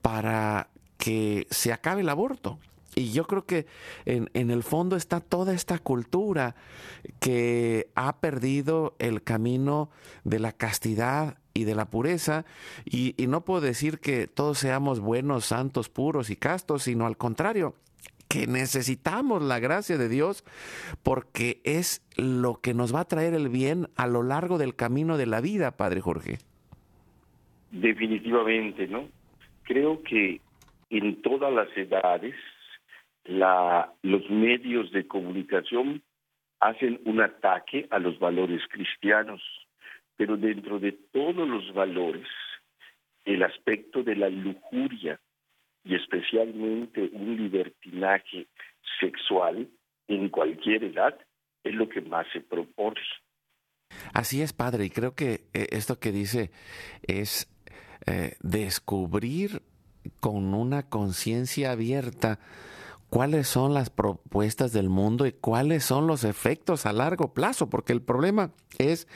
para 0.03 0.71
que 0.99 1.47
se 1.51 1.73
acabe 1.73 2.03
el 2.03 2.09
aborto. 2.09 2.59
Y 2.95 3.13
yo 3.13 3.25
creo 3.25 3.47
que 3.47 3.67
en, 4.05 4.29
el 4.51 4.63
fondo 4.63 4.97
está 4.97 5.21
toda 5.21 5.55
esta 5.55 5.79
cultura 5.79 6.55
que 7.21 7.89
ha 7.95 8.21
perdido 8.21 8.95
el 8.99 9.23
camino 9.23 9.91
de 10.25 10.39
la 10.39 10.53
castidad 10.53 11.39
y 11.55 11.65
de 11.65 11.75
la 11.75 11.89
pureza. 11.89 12.45
Y, 12.85 13.15
y 13.17 13.29
no 13.29 13.45
puedo 13.45 13.63
decir 13.63 13.99
que 13.99 14.27
todos 14.27 14.59
seamos 14.59 15.01
buenos, 15.01 15.47
santos, 15.47 15.89
puros 15.89 16.29
y 16.29 16.37
castos, 16.37 16.83
sino 16.83 17.07
al 17.07 17.17
contrario, 17.17 17.77
que 18.29 18.47
necesitamos 18.47 19.43
la 19.43 19.59
gracia 19.59 19.99
de 19.99 20.09
Dios 20.09 20.45
porque 21.03 21.61
es 21.65 22.03
lo 22.17 22.61
que 22.61 22.73
nos 22.73 22.95
va 22.95 23.01
a 23.01 23.05
traer 23.09 23.35
el 23.35 23.49
bien 23.49 23.89
a 23.97 24.07
lo 24.07 24.23
largo 24.23 24.59
del 24.59 24.75
camino 24.75 25.19
de 25.19 25.27
la 25.27 25.41
vida, 25.41 25.77
Padre 25.77 26.01
Jorge. 26.01 26.39
Definitivamente, 27.71 28.87
¿no? 28.87 29.09
Creo 29.65 30.03
que 30.03 30.41
en 30.91 31.21
todas 31.23 31.53
las 31.53 31.69
edades 31.77 32.35
la, 33.25 33.93
los 34.03 34.29
medios 34.31 34.91
de 34.93 35.07
comunicación 35.07 36.03
hacen 36.61 37.01
un 37.05 37.21
ataque 37.21 37.87
a 37.91 37.99
los 37.99 38.19
valores 38.19 38.63
cristianos, 38.71 39.43
pero 40.17 40.37
dentro 40.37 40.79
de 40.79 40.93
todos 40.93 41.49
los 41.49 41.73
valores, 41.75 42.27
el 43.25 43.43
aspecto 43.43 44.03
de 44.03 44.17
la 44.17 44.29
lujuria, 44.29 45.21
y 45.85 45.97
especialmente 45.97 47.11
un 47.13 47.37
libertinaje 47.37 48.47
sexual 49.01 49.69
en 50.07 50.29
cualquier 50.29 50.85
edad 50.85 51.19
es 51.65 51.75
lo 51.75 51.89
que 51.89 52.01
más 52.01 52.27
se 52.33 52.41
propone. 52.41 53.01
Así 54.15 54.43
es, 54.43 54.53
padre, 54.53 54.85
y 54.85 54.91
creo 54.91 55.15
que 55.15 55.45
eh, 55.53 55.69
esto 55.71 55.99
que 55.99 56.13
dice 56.13 56.51
es 57.03 57.49
eh, 58.07 58.37
descubrir 58.41 59.63
con 60.21 60.55
una 60.55 60.89
conciencia 60.89 61.73
abierta 61.73 62.39
cuáles 63.13 63.47
son 63.47 63.75
las 63.75 63.91
propuestas 63.91 64.73
del 64.73 64.89
mundo 64.89 65.27
y 65.27 65.33
cuáles 65.33 65.85
son 65.85 66.07
los 66.07 66.25
efectos 66.25 66.87
a 66.87 66.95
largo 66.95 67.35
plazo, 67.35 67.69
porque 67.69 67.93
el 67.93 68.01
problema 68.01 68.53
es 68.79 69.07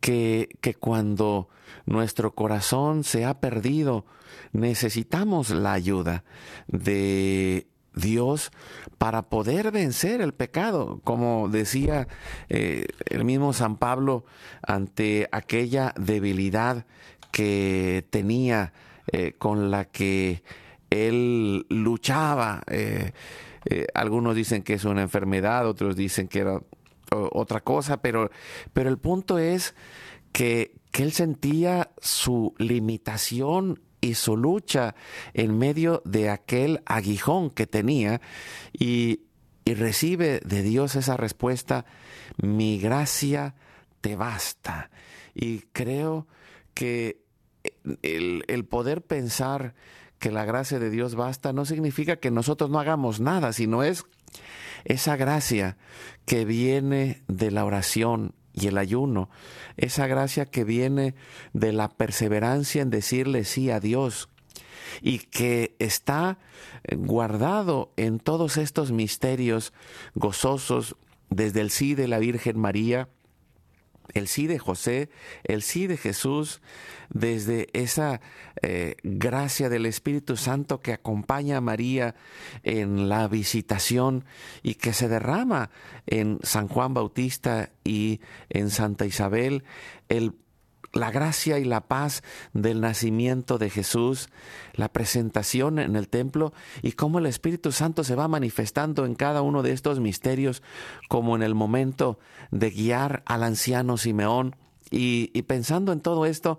que, 0.00 0.48
que 0.62 0.72
cuando 0.72 1.50
nuestro 1.84 2.34
corazón 2.34 3.04
se 3.04 3.26
ha 3.26 3.38
perdido, 3.38 4.06
necesitamos 4.52 5.50
la 5.50 5.74
ayuda 5.74 6.24
de 6.68 7.66
Dios 7.94 8.50
para 8.96 9.28
poder 9.28 9.72
vencer 9.72 10.22
el 10.22 10.32
pecado, 10.32 11.02
como 11.04 11.50
decía 11.50 12.08
eh, 12.48 12.86
el 13.04 13.26
mismo 13.26 13.52
San 13.52 13.76
Pablo 13.76 14.24
ante 14.66 15.28
aquella 15.32 15.92
debilidad 15.98 16.86
que 17.30 18.06
tenía 18.08 18.72
eh, 19.12 19.34
con 19.36 19.70
la 19.70 19.84
que 19.84 20.42
él 20.90 21.66
luchaba. 21.68 22.62
Eh, 22.66 23.12
algunos 23.94 24.34
dicen 24.34 24.62
que 24.62 24.74
es 24.74 24.84
una 24.84 25.02
enfermedad, 25.02 25.66
otros 25.66 25.96
dicen 25.96 26.28
que 26.28 26.40
era 26.40 26.60
otra 27.10 27.60
cosa, 27.60 28.00
pero, 28.00 28.30
pero 28.72 28.88
el 28.88 28.98
punto 28.98 29.38
es 29.38 29.74
que, 30.32 30.74
que 30.90 31.02
él 31.02 31.12
sentía 31.12 31.90
su 32.00 32.54
limitación 32.58 33.80
y 34.00 34.14
su 34.14 34.36
lucha 34.36 34.94
en 35.34 35.58
medio 35.58 36.02
de 36.04 36.30
aquel 36.30 36.82
aguijón 36.86 37.50
que 37.50 37.66
tenía 37.66 38.20
y, 38.72 39.22
y 39.64 39.74
recibe 39.74 40.40
de 40.44 40.62
Dios 40.62 40.96
esa 40.96 41.16
respuesta, 41.16 41.84
mi 42.36 42.78
gracia 42.78 43.54
te 44.00 44.16
basta. 44.16 44.90
Y 45.34 45.60
creo 45.72 46.26
que 46.74 47.22
el, 48.02 48.44
el, 48.46 48.64
poder 48.64 49.02
pensar 49.02 49.74
que 50.18 50.30
la 50.30 50.44
gracia 50.44 50.78
de 50.78 50.90
Dios 50.90 51.14
basta 51.14 51.52
no 51.52 51.64
significa 51.64 52.16
que 52.16 52.30
nosotros 52.30 52.70
no 52.70 52.80
hagamos 52.80 53.20
nada, 53.20 53.52
sino 53.52 53.82
es 53.82 54.04
esa 54.84 55.16
gracia 55.16 55.76
que 56.26 56.44
viene 56.44 57.22
de 57.28 57.50
la 57.50 57.64
oración 57.64 58.34
y 58.52 58.66
el 58.66 58.78
ayuno, 58.78 59.30
esa 59.76 60.06
gracia 60.06 60.46
que 60.46 60.64
viene 60.64 61.14
de 61.52 61.72
la 61.72 61.88
perseverancia 61.88 62.82
en 62.82 62.90
decirle 62.90 63.44
sí 63.44 63.70
a 63.70 63.80
Dios 63.80 64.28
y 65.00 65.18
que 65.18 65.76
está 65.78 66.38
guardado 66.96 67.92
en 67.96 68.18
todos 68.18 68.56
estos 68.56 68.90
misterios 68.90 69.72
gozosos 70.14 70.96
desde 71.30 71.60
el 71.60 71.70
sí 71.70 71.94
de 71.94 72.08
la 72.08 72.18
Virgen 72.18 72.58
María 72.58 73.08
el 74.14 74.28
sí 74.28 74.46
de 74.46 74.58
José, 74.58 75.10
el 75.44 75.62
sí 75.62 75.86
de 75.86 75.96
Jesús, 75.96 76.60
desde 77.10 77.68
esa 77.72 78.20
eh, 78.62 78.96
gracia 79.02 79.68
del 79.68 79.86
Espíritu 79.86 80.36
Santo 80.36 80.80
que 80.80 80.92
acompaña 80.92 81.58
a 81.58 81.62
María 81.62 82.14
en 82.62 83.08
la 83.08 83.28
visitación 83.28 84.24
y 84.62 84.74
que 84.74 84.92
se 84.92 85.08
derrama 85.08 85.70
en 86.06 86.38
San 86.42 86.68
Juan 86.68 86.94
Bautista 86.94 87.70
y 87.84 88.20
en 88.50 88.70
Santa 88.70 89.06
Isabel, 89.06 89.64
el 90.08 90.34
la 90.92 91.10
gracia 91.10 91.58
y 91.58 91.64
la 91.64 91.82
paz 91.82 92.22
del 92.52 92.80
nacimiento 92.80 93.58
de 93.58 93.70
Jesús, 93.70 94.28
la 94.74 94.88
presentación 94.88 95.78
en 95.78 95.96
el 95.96 96.08
templo 96.08 96.52
y 96.82 96.92
cómo 96.92 97.18
el 97.18 97.26
Espíritu 97.26 97.72
Santo 97.72 98.04
se 98.04 98.14
va 98.14 98.28
manifestando 98.28 99.04
en 99.04 99.14
cada 99.14 99.42
uno 99.42 99.62
de 99.62 99.72
estos 99.72 100.00
misterios, 100.00 100.62
como 101.08 101.36
en 101.36 101.42
el 101.42 101.54
momento 101.54 102.18
de 102.50 102.70
guiar 102.70 103.22
al 103.26 103.42
anciano 103.42 103.96
Simeón. 103.96 104.56
Y, 104.90 105.42
pensando 105.42 105.92
en 105.92 106.00
todo 106.00 106.24
esto, 106.24 106.58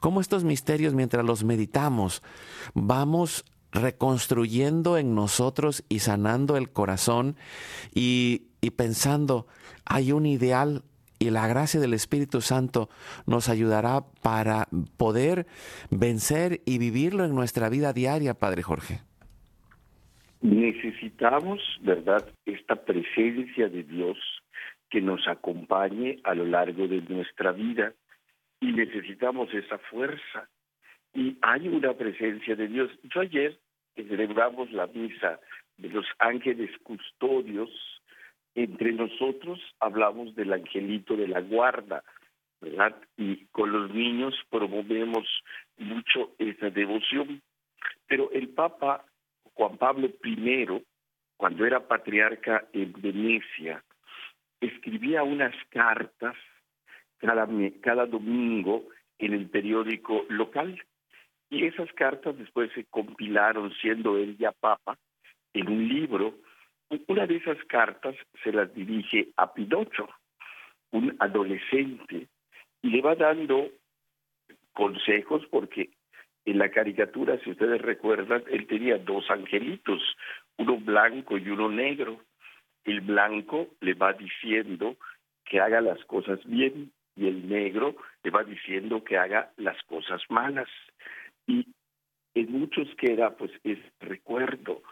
cómo 0.00 0.22
estos 0.22 0.44
misterios, 0.44 0.94
mientras 0.94 1.26
los 1.26 1.44
meditamos, 1.44 2.22
vamos 2.72 3.44
reconstruyendo 3.70 4.96
en 4.96 5.14
nosotros 5.14 5.84
y 5.90 5.98
sanando 5.98 6.56
el 6.56 6.70
corazón 6.70 7.36
y, 7.94 8.46
y 8.62 8.70
pensando, 8.70 9.46
hay 9.84 10.12
un 10.12 10.24
ideal 10.24 10.84
y 11.18 11.30
la 11.30 11.46
gracia 11.46 11.80
del 11.80 11.94
Espíritu 11.94 12.40
Santo 12.40 12.88
nos 13.26 13.48
ayudará 13.48 14.00
para 14.22 14.66
poder 14.96 15.46
vencer 15.90 16.60
y 16.66 16.78
vivirlo 16.78 17.24
en 17.24 17.34
nuestra 17.34 17.68
vida 17.68 17.92
diaria, 17.92 18.34
Padre 18.34 18.62
Jorge. 18.62 19.00
Necesitamos, 20.42 21.60
¿verdad?, 21.82 22.28
esta 22.44 22.76
presencia 22.76 23.68
de 23.68 23.82
Dios 23.82 24.18
que 24.90 25.00
nos 25.00 25.26
acompañe 25.26 26.20
a 26.24 26.34
lo 26.34 26.44
largo 26.44 26.86
de 26.86 27.02
nuestra 27.08 27.52
vida 27.52 27.92
y 28.60 28.72
necesitamos 28.72 29.52
esa 29.52 29.78
fuerza. 29.78 30.48
Y 31.14 31.38
hay 31.42 31.68
una 31.68 31.94
presencia 31.94 32.54
de 32.54 32.68
Dios. 32.68 32.90
Yo 33.14 33.22
ayer 33.22 33.58
celebramos 33.94 34.70
la 34.72 34.86
misa 34.86 35.40
de 35.78 35.88
los 35.88 36.06
ángeles 36.18 36.70
custodios 36.82 37.70
entre 38.56 38.92
nosotros 38.92 39.60
hablamos 39.78 40.34
del 40.34 40.52
angelito 40.52 41.16
de 41.16 41.28
la 41.28 41.40
guarda, 41.40 42.02
¿verdad? 42.60 42.96
Y 43.16 43.44
con 43.52 43.70
los 43.70 43.94
niños 43.94 44.34
promovemos 44.50 45.26
mucho 45.76 46.34
esa 46.38 46.70
devoción. 46.70 47.42
Pero 48.08 48.30
el 48.32 48.48
Papa 48.48 49.04
Juan 49.54 49.78
Pablo 49.78 50.08
I, 50.24 50.66
cuando 51.36 51.64
era 51.64 51.86
patriarca 51.86 52.66
en 52.72 52.92
Venecia, 52.92 53.82
escribía 54.60 55.22
unas 55.22 55.54
cartas 55.70 56.34
cada, 57.18 58.06
domingo 58.06 58.84
en 59.18 59.32
el 59.32 59.48
periódico 59.48 60.26
local 60.28 60.82
Y 61.48 61.64
esas 61.64 61.90
cartas 61.92 62.36
después 62.36 62.70
se 62.74 62.84
compilaron, 62.84 63.72
siendo 63.80 64.18
él 64.18 64.36
ya 64.36 64.52
papa, 64.52 64.98
en 65.54 65.68
un 65.68 65.88
libro. 65.88 66.34
Una 67.08 67.26
de 67.26 67.36
esas 67.36 67.58
cartas 67.64 68.14
se 68.44 68.52
las 68.52 68.72
dirige 68.74 69.28
a 69.36 69.52
Pinocho, 69.52 70.08
un 70.92 71.16
adolescente, 71.18 72.28
y 72.82 72.90
le 72.90 73.02
va 73.02 73.14
dando 73.14 73.70
consejos 74.72 75.44
porque 75.50 75.90
en 76.44 76.58
la 76.58 76.70
caricatura, 76.70 77.38
si 77.42 77.50
ustedes 77.50 77.82
recuerdan, 77.82 78.44
él 78.48 78.68
tenía 78.68 78.98
dos 78.98 79.28
angelitos, 79.30 80.00
uno 80.58 80.78
blanco 80.78 81.36
y 81.36 81.48
uno 81.48 81.68
negro. 81.68 82.20
El 82.84 83.00
blanco 83.00 83.66
le 83.80 83.94
va 83.94 84.12
diciendo 84.12 84.96
que 85.44 85.60
haga 85.60 85.80
las 85.80 86.04
cosas 86.04 86.38
bien 86.44 86.92
y 87.16 87.26
el 87.26 87.48
negro 87.48 87.96
le 88.22 88.30
va 88.30 88.44
diciendo 88.44 89.02
que 89.02 89.18
haga 89.18 89.50
las 89.56 89.82
cosas 89.84 90.22
malas. 90.28 90.68
Y 91.48 91.66
en 92.34 92.52
muchos 92.52 92.88
queda 92.96 93.36
pues 93.36 93.50
es 93.64 93.78
recuerdo, 93.98 94.82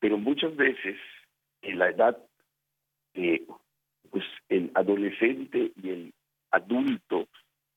pero 0.00 0.18
muchas 0.18 0.54
veces 0.56 0.98
en 1.62 1.78
la 1.78 1.90
edad 1.90 2.18
de 3.14 3.46
pues 4.10 4.24
el 4.48 4.70
adolescente 4.74 5.72
y 5.82 5.88
el 5.90 6.14
adulto 6.50 7.28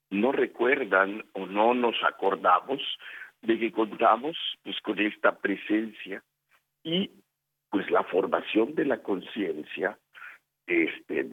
no 0.09 0.31
recuerdan 0.31 1.25
o 1.33 1.45
no 1.45 1.73
nos 1.73 1.95
acordamos 2.03 2.81
de 3.41 3.57
que 3.59 3.71
contamos 3.71 4.37
pues 4.63 4.79
con 4.81 4.99
esta 4.99 5.37
presencia 5.37 6.23
y 6.83 7.11
pues 7.69 7.89
la 7.89 8.03
formación 8.03 8.75
de 8.75 8.85
la 8.85 9.01
conciencia 9.01 9.97
este 10.67 11.31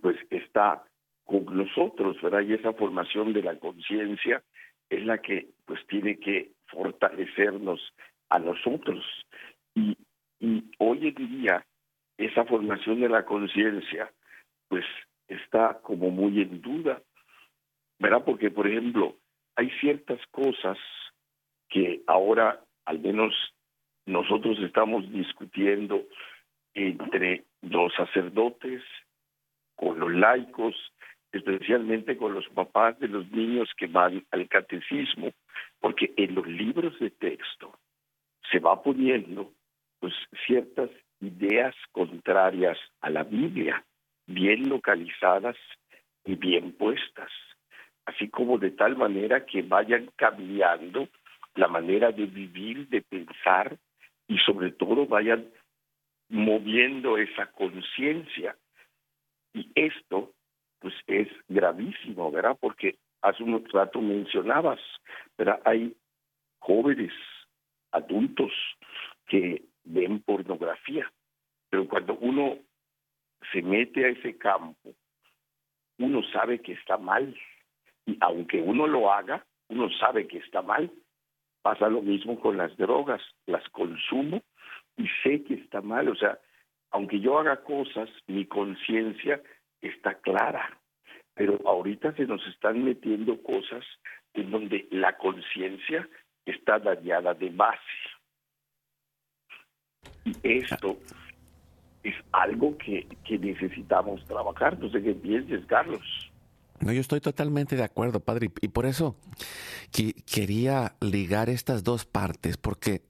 pues 0.00 0.16
está 0.30 0.84
con 1.24 1.44
nosotros, 1.56 2.20
¿verdad? 2.22 2.42
Y 2.42 2.54
esa 2.54 2.72
formación 2.72 3.32
de 3.32 3.42
la 3.42 3.56
conciencia 3.58 4.42
es 4.88 5.04
la 5.04 5.18
que 5.18 5.48
pues 5.64 5.80
tiene 5.86 6.18
que 6.18 6.50
fortalecernos 6.66 7.80
a 8.28 8.38
nosotros. 8.38 9.04
Y, 9.74 9.96
y 10.40 10.64
hoy 10.78 11.08
en 11.08 11.28
día 11.42 11.64
esa 12.16 12.44
formación 12.44 13.00
de 13.00 13.08
la 13.08 13.24
conciencia 13.24 14.10
pues 14.68 14.84
está 15.28 15.80
como 15.82 16.10
muy 16.10 16.40
en 16.40 16.60
duda, 16.60 17.02
¿verdad? 17.98 18.24
Porque, 18.24 18.50
por 18.50 18.66
ejemplo, 18.66 19.16
hay 19.56 19.70
ciertas 19.80 20.20
cosas 20.30 20.78
que 21.68 22.02
ahora 22.06 22.60
al 22.84 22.98
menos 23.00 23.34
nosotros 24.06 24.58
estamos 24.60 25.10
discutiendo 25.12 26.02
entre 26.74 27.44
los 27.62 27.92
sacerdotes, 27.94 28.82
con 29.76 29.98
los 29.98 30.12
laicos, 30.12 30.74
especialmente 31.32 32.16
con 32.16 32.34
los 32.34 32.48
papás 32.48 32.98
de 32.98 33.08
los 33.08 33.30
niños 33.30 33.70
que 33.76 33.86
van 33.86 34.24
al 34.30 34.48
catecismo, 34.48 35.30
porque 35.78 36.12
en 36.16 36.34
los 36.34 36.46
libros 36.46 36.98
de 36.98 37.10
texto 37.10 37.78
se 38.50 38.58
va 38.58 38.82
poniendo 38.82 39.52
pues 40.00 40.14
ciertas 40.46 40.90
ideas 41.20 41.74
contrarias 41.92 42.78
a 43.00 43.10
la 43.10 43.22
Biblia, 43.22 43.84
bien 44.26 44.68
localizadas 44.68 45.56
y 46.24 46.34
bien 46.34 46.72
puestas, 46.72 47.30
así 48.06 48.28
como 48.28 48.58
de 48.58 48.70
tal 48.70 48.96
manera 48.96 49.44
que 49.44 49.62
vayan 49.62 50.10
cambiando 50.16 51.08
la 51.54 51.68
manera 51.68 52.10
de 52.12 52.26
vivir, 52.26 52.88
de 52.88 53.02
pensar 53.02 53.76
y 54.26 54.38
sobre 54.38 54.72
todo 54.72 55.06
vayan 55.06 55.50
moviendo 56.28 57.18
esa 57.18 57.46
conciencia. 57.46 58.56
Y 59.52 59.70
esto 59.74 60.32
pues 60.78 60.94
es 61.06 61.28
gravísimo, 61.48 62.30
¿verdad? 62.30 62.56
Porque 62.58 62.96
hace 63.20 63.42
un 63.42 63.62
rato 63.68 64.00
mencionabas, 64.00 64.80
¿verdad? 65.36 65.60
Hay 65.64 65.94
jóvenes, 66.60 67.12
adultos 67.92 68.52
que 69.26 69.62
ven 69.84 70.20
pornografía, 70.20 71.10
pero 71.68 71.88
cuando 71.88 72.14
uno 72.14 72.58
se 73.52 73.62
mete 73.62 74.04
a 74.04 74.08
ese 74.08 74.36
campo, 74.36 74.94
uno 75.98 76.22
sabe 76.32 76.60
que 76.60 76.72
está 76.72 76.96
mal. 76.98 77.36
Y 78.06 78.16
aunque 78.20 78.60
uno 78.60 78.86
lo 78.86 79.12
haga, 79.12 79.44
uno 79.68 79.88
sabe 79.98 80.26
que 80.26 80.38
está 80.38 80.62
mal. 80.62 80.90
Pasa 81.62 81.88
lo 81.88 82.02
mismo 82.02 82.40
con 82.40 82.56
las 82.56 82.76
drogas, 82.76 83.20
las 83.46 83.66
consumo 83.68 84.42
y 84.96 85.06
sé 85.22 85.44
que 85.44 85.54
está 85.54 85.80
mal. 85.80 86.08
O 86.08 86.14
sea, 86.14 86.38
aunque 86.90 87.20
yo 87.20 87.38
haga 87.38 87.62
cosas, 87.62 88.08
mi 88.26 88.46
conciencia 88.46 89.42
está 89.80 90.14
clara. 90.14 90.78
Pero 91.34 91.58
ahorita 91.64 92.12
se 92.14 92.26
nos 92.26 92.44
están 92.48 92.84
metiendo 92.84 93.42
cosas 93.42 93.84
en 94.34 94.50
donde 94.50 94.88
la 94.90 95.16
conciencia 95.16 96.08
está 96.44 96.78
dañada 96.78 97.34
de 97.34 97.50
base. 97.50 98.09
Y 100.24 100.36
esto 100.42 100.98
es 102.02 102.14
algo 102.32 102.76
que, 102.78 103.06
que 103.24 103.38
necesitamos 103.38 104.24
trabajar. 104.24 104.78
No 104.78 104.90
sé 104.90 105.02
qué 105.02 105.14
piensas, 105.14 105.64
Carlos. 105.66 106.02
No, 106.80 106.92
yo 106.92 107.00
estoy 107.00 107.20
totalmente 107.20 107.76
de 107.76 107.84
acuerdo, 107.84 108.20
padre, 108.20 108.50
y 108.62 108.68
por 108.68 108.86
eso 108.86 109.16
quería 110.24 110.94
ligar 111.00 111.50
estas 111.50 111.84
dos 111.84 112.06
partes, 112.06 112.56
porque 112.56 113.02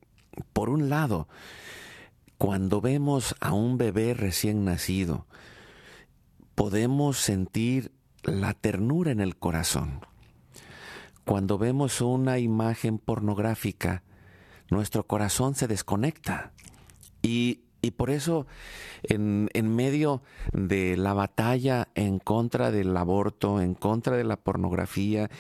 por 0.53 0.71
un 0.71 0.89
lado, 0.89 1.29
cuando 2.37 2.81
vemos 2.81 3.37
a 3.41 3.53
un 3.53 3.79
bebé 3.79 4.15
recién 4.15 4.65
nacido, 4.65 5.27
podemos 6.57 7.19
sentir 7.19 7.93
la 8.25 8.55
ternura 8.55 9.13
en 9.13 9.21
el 9.21 9.37
corazón. 9.37 10.01
Cuando 11.25 11.57
vemos 11.57 12.01
una 12.01 12.39
imagen 12.39 12.99
pornográfica, 12.99 14.03
nuestro 14.69 15.07
corazón 15.07 15.55
se 15.55 15.69
desconecta. 15.69 16.53
Y, 17.23 17.61
por 17.97 18.11
eso, 18.11 18.47
en, 19.03 19.49
medio 19.75 20.23
de 20.53 20.97
la 20.97 21.15
batalla 21.15 21.89
en 21.95 22.19
contra 22.19 22.71
del 22.71 22.97
aborto, 22.97 23.61
en 23.61 23.75
contra 23.75 24.17
de 24.17 24.25
la 24.25 24.37
pornografía, 24.37 25.31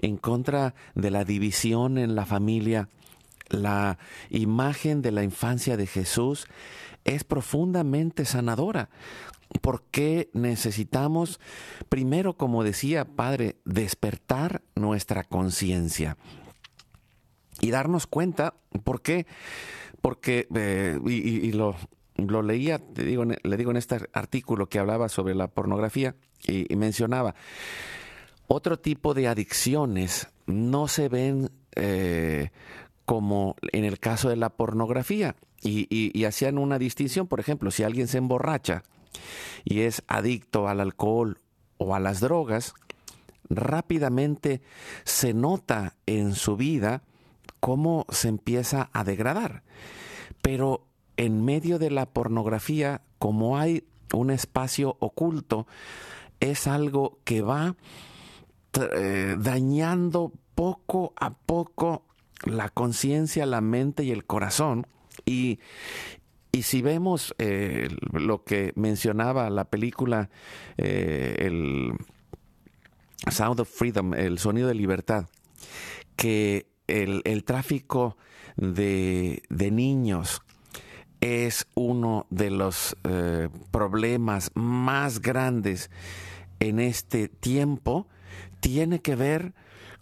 en 0.00 0.16
contra 0.16 0.74
de 0.94 1.10
la 1.10 1.24
división 1.24 1.98
en 1.98 2.14
la 2.14 2.26
familia, 2.26 2.88
la 3.48 3.98
imagen 4.30 5.02
de 5.02 5.12
la 5.12 5.24
infancia 5.24 5.76
de 5.76 5.86
Jesús 5.86 6.46
es 7.04 7.24
profundamente 7.24 8.24
sanadora. 8.24 8.88
Porque 9.60 10.30
necesitamos, 10.32 11.40
primero, 11.88 12.34
como 12.34 12.62
decía 12.62 13.04
Padre, 13.04 13.56
despertar 13.64 14.62
nuestra 14.76 15.24
conciencia 15.24 16.16
y 17.60 17.70
darnos 17.70 18.06
cuenta, 18.06 18.54
¿por 18.84 19.02
qué? 19.02 19.26
Porque, 20.00 20.48
eh, 20.54 20.98
y, 21.06 21.52
lo, 21.52 21.76
lo, 22.16 22.42
leía, 22.42 22.78
te 22.78 23.04
digo, 23.04 23.24
le 23.24 23.56
digo 23.56 23.70
en 23.70 23.76
este 23.76 23.98
artículo 24.12 24.68
que 24.68 24.78
hablaba 24.78 25.08
sobre 25.08 25.34
la 25.34 25.48
pornografía 25.48 26.14
y, 26.46 26.74
mencionaba, 26.76 27.34
otro 28.46 28.78
tipo 28.78 29.14
de 29.14 29.28
adicciones 29.28 30.28
no 30.46 30.88
se 30.88 31.08
ven 31.08 31.50
eh, 31.76 32.50
como 33.04 33.56
en 33.72 33.84
el 33.84 33.98
caso 33.98 34.28
de 34.28 34.36
la 34.36 34.50
pornografía. 34.50 35.36
Y, 35.62 36.24
hacían 36.24 36.56
una 36.56 36.78
distinción, 36.78 37.26
por 37.26 37.38
ejemplo, 37.38 37.70
si 37.70 37.82
alguien 37.82 38.08
se 38.08 38.16
emborracha 38.16 38.82
y 39.62 39.80
es 39.80 40.02
adicto 40.08 40.68
al 40.68 40.80
alcohol 40.80 41.38
o 41.76 41.94
a 41.94 42.00
las 42.00 42.20
drogas, 42.20 42.72
rápidamente 43.50 44.62
se 45.04 45.34
nota 45.34 45.96
en 46.06 46.34
su 46.34 46.56
vida 46.56 47.02
cómo 47.58 48.06
se 48.10 48.28
empieza 48.28 48.90
a 48.92 49.04
degradar. 49.04 49.62
Pero 50.42 50.86
en 51.16 51.44
medio 51.44 51.78
de 51.78 51.90
la 51.90 52.06
pornografía, 52.06 53.02
como 53.18 53.58
hay 53.58 53.84
un 54.12 54.30
espacio 54.30 54.96
oculto, 55.00 55.66
es 56.40 56.66
algo 56.66 57.18
que 57.24 57.42
va 57.42 57.76
eh, 58.96 59.36
dañando 59.38 60.32
poco 60.54 61.12
a 61.16 61.30
poco 61.30 62.06
la 62.44 62.68
conciencia, 62.68 63.46
la 63.46 63.60
mente 63.60 64.04
y 64.04 64.10
el 64.10 64.24
corazón. 64.24 64.86
Y, 65.24 65.58
si 66.62 66.82
vemos 66.82 67.34
eh, 67.38 67.88
lo 68.12 68.44
que 68.44 68.72
mencionaba 68.74 69.50
la 69.50 69.64
película, 69.66 70.30
eh, 70.76 71.36
el 71.38 71.92
Sound 73.30 73.60
of 73.60 73.68
Freedom, 73.68 74.14
el 74.14 74.38
sonido 74.38 74.68
de 74.68 74.74
libertad, 74.74 75.26
que 76.16 76.69
el, 76.90 77.44
tráfico 77.44 78.16
de, 78.56 79.42
niños 79.50 80.42
es 81.20 81.66
uno 81.74 82.26
de 82.30 82.50
los 82.50 82.96
eh, 83.04 83.48
problemas 83.70 84.50
más 84.54 85.20
grandes 85.20 85.90
en 86.60 86.80
este 86.80 87.28
tiempo, 87.28 88.06
tiene 88.60 89.00
que 89.00 89.16
ver 89.16 89.54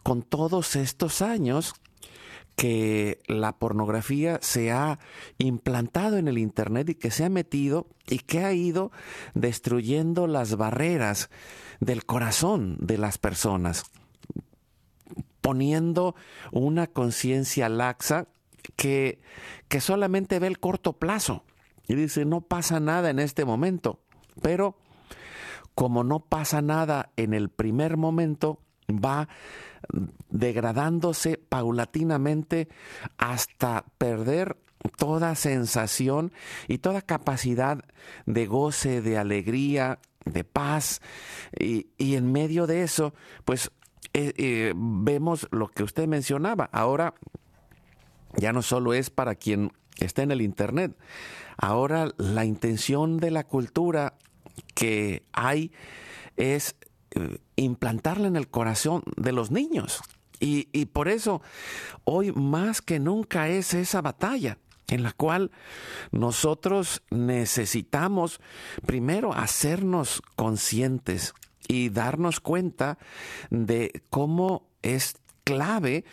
con 0.02 0.22
todos 0.22 0.76
estos 0.76 1.22
años 1.22 1.74
que 2.58 3.20
la 3.28 3.56
pornografía 3.56 4.40
se 4.42 4.72
ha 4.72 4.98
implantado 5.38 6.16
en 6.16 6.26
el 6.26 6.38
Internet 6.38 6.88
y 6.88 6.94
que 6.96 7.12
se 7.12 7.24
ha 7.24 7.28
metido 7.28 7.86
y 8.08 8.18
que 8.18 8.44
ha 8.44 8.52
ido 8.52 8.90
destruyendo 9.34 10.26
las 10.26 10.56
barreras 10.56 11.30
del 11.78 12.04
corazón 12.04 12.76
de 12.80 12.98
las 12.98 13.16
personas. 13.16 13.84
Poniendo 15.40 16.14
una 16.52 16.86
conciencia 16.86 17.68
laxa 17.68 18.26
que, 18.76 19.20
que 19.68 19.80
solamente 19.80 20.38
ve 20.38 20.46
el 20.46 20.58
corto 20.58 20.94
plazo 20.94 21.44
y 21.86 21.94
dice, 21.94 22.24
no 22.24 22.42
pasa 22.42 22.80
nada 22.80 23.10
en 23.10 23.18
este 23.18 23.44
momento, 23.44 24.00
pero 24.42 24.76
como 25.74 26.04
no 26.04 26.20
pasa 26.20 26.60
nada 26.60 27.10
en 27.16 27.34
el 27.34 27.48
primer 27.50 27.96
momento, 27.96 28.60
va 28.88 29.28
degradándose 30.28 31.38
paulatinamente 31.38 32.68
hasta 33.16 33.84
perder 33.96 34.56
toda 34.96 35.34
sensación 35.34 36.32
y 36.66 36.78
toda 36.78 37.02
capacidad 37.02 37.84
de 38.26 38.46
goce, 38.46 39.02
de 39.02 39.18
alegría, 39.18 39.98
de 40.24 40.44
paz. 40.44 41.00
Y, 41.58 41.86
en 41.98 42.32
medio 42.32 42.66
de 42.66 42.82
eso, 42.82 43.14
pues 43.44 43.70
eh, 44.14 44.32
eh, 44.36 44.72
vemos 44.76 45.46
lo 45.50 45.68
que 45.68 45.82
usted 45.82 46.06
mencionaba. 46.06 46.68
Ahora 46.72 47.14
ya 48.36 48.52
no 48.52 48.62
solo 48.62 48.94
es 48.94 49.10
para 49.10 49.34
quien 49.34 49.72
está 49.98 50.22
en 50.22 50.30
el 50.30 50.40
Internet. 50.40 50.96
Ahora 51.56 52.12
la 52.16 52.44
intención 52.44 53.18
de 53.18 53.30
la 53.30 53.44
cultura 53.44 54.14
que 54.74 55.24
hay 55.32 55.72
es 56.36 56.76
eh, 57.10 57.38
implantarla 57.56 58.28
en 58.28 58.36
el 58.36 58.48
corazón 58.48 59.02
de 59.16 59.32
los 59.32 59.50
niños. 59.50 60.00
Y, 60.40 60.68
y, 60.72 60.86
por 60.86 61.08
eso 61.08 61.42
hoy 62.04 62.30
más 62.30 62.80
que 62.80 63.00
nunca 63.00 63.48
es 63.48 63.74
esa 63.74 64.02
batalla 64.02 64.58
en 64.86 65.02
la 65.02 65.12
cual 65.12 65.50
nosotros 66.12 67.02
necesitamos 67.10 68.40
primero 68.86 69.34
hacernos 69.34 70.22
conscientes 70.36 71.34
y 71.68 71.90
darnos 71.90 72.40
cuenta 72.40 72.98
de 73.50 74.02
cómo 74.10 74.66
es 74.82 75.14
clave 75.44 76.04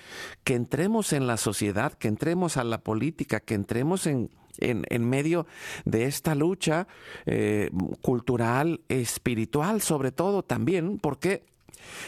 que 0.44 0.56
entremos 0.56 1.12
en 1.12 1.28
la 1.28 1.38
sociedad, 1.38 1.94
que 1.94 2.08
entremos 2.08 2.58
a 2.58 2.64
la 2.64 2.78
política, 2.80 3.40
que 3.40 3.56
entremos 3.56 4.08
en, 4.08 4.30
en, 4.60 5.10
medio 5.10 5.46
de 5.86 6.06
esta 6.06 6.36
lucha 6.36 6.88
eh, 7.26 7.70
cultural, 8.02 8.82
espiritual, 8.88 9.82
sobre 9.82 10.12
todo 10.12 10.44
también, 10.44 11.00
porque 11.00 11.44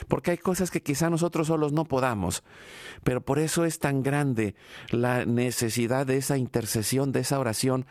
porque 0.08 0.32
hay 0.32 0.38
cosas 0.38 0.72
que 0.72 0.82
quizá 0.82 1.10
nosotros 1.10 1.48
solos 1.48 1.72
no 1.72 1.86
podamos, 1.86 2.44
pero 3.04 3.22
por 3.22 3.38
eso 3.38 3.66
es 3.66 3.78
tan 3.78 4.02
grande 4.02 4.56
la 4.90 5.26
necesidad 5.26 6.08
de 6.08 6.18
esa 6.18 6.38
intercesión, 6.38 7.12
de 7.12 7.20
esa 7.20 7.40
oración, 7.40 7.86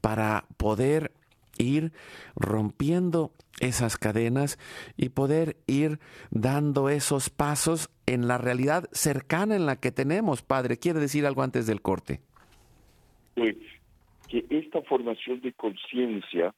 para 0.00 0.46
poder 0.56 1.12
ir 1.58 1.92
rompiendo 2.36 3.32
esas 3.60 3.96
cadenas 3.96 4.58
y 4.96 5.10
poder 5.10 5.56
ir 5.66 5.98
dando 6.30 6.88
esos 6.88 7.30
pasos 7.30 7.90
en 8.06 8.28
la 8.28 8.38
realidad 8.38 8.88
cercana 8.92 9.56
en 9.56 9.66
la 9.66 9.76
que 9.76 9.90
tenemos. 9.90 10.42
Padre, 10.42 10.78
¿quiere 10.78 11.00
decir 11.00 11.26
algo 11.26 11.42
antes 11.42 11.66
del 11.66 11.82
corte? 11.82 12.20
Pues 13.34 13.56
que 14.28 14.44
esta 14.50 14.82
formación 14.82 15.40
de 15.40 15.52
conciencia, 15.52 16.54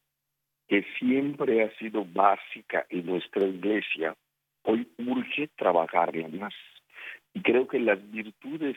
que 0.68 0.84
siempre 0.98 1.62
ha 1.62 1.76
sido 1.78 2.04
básica 2.04 2.86
en 2.88 3.06
nuestra 3.06 3.46
iglesia, 3.46 4.14
hoy 4.62 4.88
urge 4.98 5.48
trabajarla 5.56 6.28
más. 6.28 6.54
Y 7.32 7.42
creo 7.42 7.66
que 7.68 7.78
las 7.78 7.98
virtudes 8.10 8.76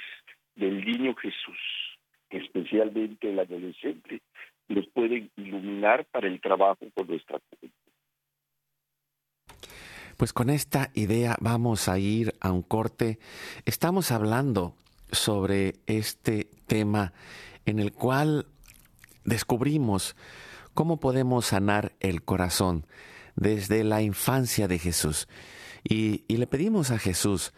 del 0.55 0.85
niño 0.85 1.15
Jesús, 1.15 1.97
especialmente 2.29 3.29
el 3.29 3.39
adolescente, 3.39 4.21
nos 4.67 4.87
pueden 4.87 5.31
iluminar 5.35 6.05
para 6.11 6.27
el 6.27 6.39
trabajo 6.41 6.85
con 6.95 7.07
nuestra. 7.07 7.39
Pues 10.17 10.31
con 10.31 10.49
esta 10.49 10.91
idea 10.93 11.35
vamos 11.41 11.89
a 11.89 11.97
ir 11.97 12.33
a 12.39 12.51
un 12.51 12.61
corte. 12.61 13.19
Estamos 13.65 14.11
hablando 14.11 14.75
sobre 15.11 15.73
este 15.85 16.49
tema 16.67 17.13
en 17.65 17.79
el 17.79 17.91
cual 17.91 18.47
descubrimos 19.25 20.15
cómo 20.73 20.99
podemos 20.99 21.47
sanar 21.47 21.93
el 21.99 22.23
corazón 22.23 22.85
desde 23.35 23.83
la 23.83 24.01
infancia 24.01 24.67
de 24.67 24.79
Jesús. 24.79 25.27
Y, 25.83 26.23
le 26.27 26.47
pedimos 26.47 26.91
a 26.91 26.99
Jesús 26.99 27.53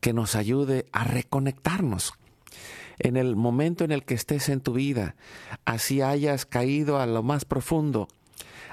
que 0.00 0.12
nos 0.12 0.34
ayude 0.34 0.86
a 0.92 1.04
reconectarnos. 1.04 2.12
En 3.00 3.16
el 3.16 3.34
momento 3.34 3.82
en 3.82 3.92
el 3.92 4.04
que 4.04 4.14
estés 4.14 4.50
en 4.50 4.60
tu 4.60 4.74
vida, 4.74 5.16
así 5.64 6.02
hayas 6.02 6.44
caído 6.44 7.00
a 7.00 7.06
lo 7.06 7.22
más 7.22 7.46
profundo, 7.46 8.08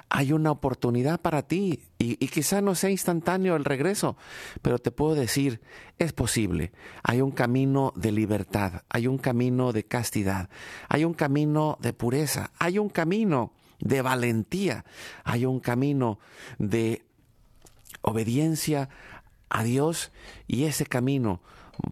hay 0.09 0.33
una 0.33 0.51
oportunidad 0.51 1.21
para 1.21 1.43
ti 1.43 1.81
y, 1.97 2.15
quizá 2.27 2.61
no 2.61 2.75
sea 2.75 2.89
instantáneo 2.89 3.55
el 3.55 3.63
regreso, 3.63 4.17
pero 4.61 4.79
te 4.79 4.91
puedo 4.91 5.15
decir, 5.15 5.61
es 5.97 6.11
posible. 6.11 6.71
Hay 7.03 7.21
un 7.21 7.31
camino 7.31 7.93
de 7.95 8.11
libertad, 8.11 8.83
hay 8.89 9.07
un 9.07 9.17
camino 9.17 9.71
de 9.71 9.85
castidad, 9.85 10.49
hay 10.89 11.05
un 11.05 11.13
camino 11.13 11.77
de 11.81 11.93
pureza, 11.93 12.51
hay 12.59 12.79
un 12.79 12.89
camino 12.89 13.53
de 13.79 14.01
valentía, 14.01 14.85
hay 15.23 15.45
un 15.45 15.61
camino 15.61 16.19
de 16.57 17.05
obediencia 18.01 18.89
a 19.49 19.63
Dios 19.63 20.11
y 20.47 20.65
ese 20.65 20.85
camino 20.85 21.41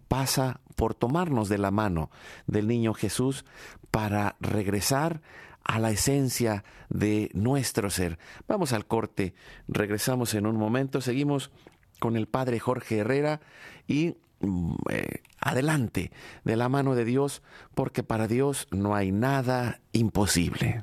pasa 0.08 0.60
por 0.76 0.94
tomarnos 0.94 1.50
de 1.50 1.58
la 1.58 1.72
mano 1.72 2.10
del 2.48 2.68
niño 2.68 2.94
Jesús 2.94 3.46
para 3.92 4.36
regresar 4.40 5.22
a 5.64 5.80
la 5.80 5.92
esencia 5.92 6.64
de 6.90 7.32
nuestro 7.34 7.90
ser. 7.90 8.20
Vamos 8.48 8.72
al 8.72 8.86
corte, 8.86 9.34
regresamos 9.68 10.34
en 10.36 10.46
un 10.46 10.58
momento, 10.58 11.02
seguimos 11.02 11.52
con 12.00 12.16
el 12.16 12.28
padre 12.28 12.60
Jorge 12.60 13.00
Herrera 13.00 13.42
y 13.88 14.16
mm, 14.42 14.74
eh, 14.92 15.22
adelante 15.40 16.12
de 16.44 16.56
la 16.56 16.70
mano 16.70 16.94
de 16.96 17.06
Dios, 17.06 17.42
porque 17.74 18.04
para 18.04 18.28
Dios 18.28 18.68
no 18.72 18.96
hay 18.96 19.12
nada 19.12 19.80
imposible. 19.92 20.82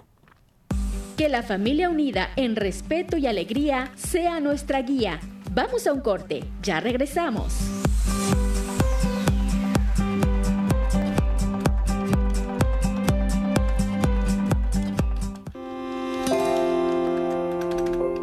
Que 1.16 1.28
la 1.28 1.42
familia 1.42 1.90
unida 1.90 2.30
en 2.36 2.56
respeto 2.56 3.16
y 3.16 3.26
alegría 3.26 3.92
sea 3.94 4.40
nuestra 4.40 4.82
guía. 4.82 5.20
Vamos 5.52 5.86
a 5.86 5.92
un 5.92 6.00
corte, 6.00 6.44
ya 6.62 6.80
regresamos. 6.80 7.54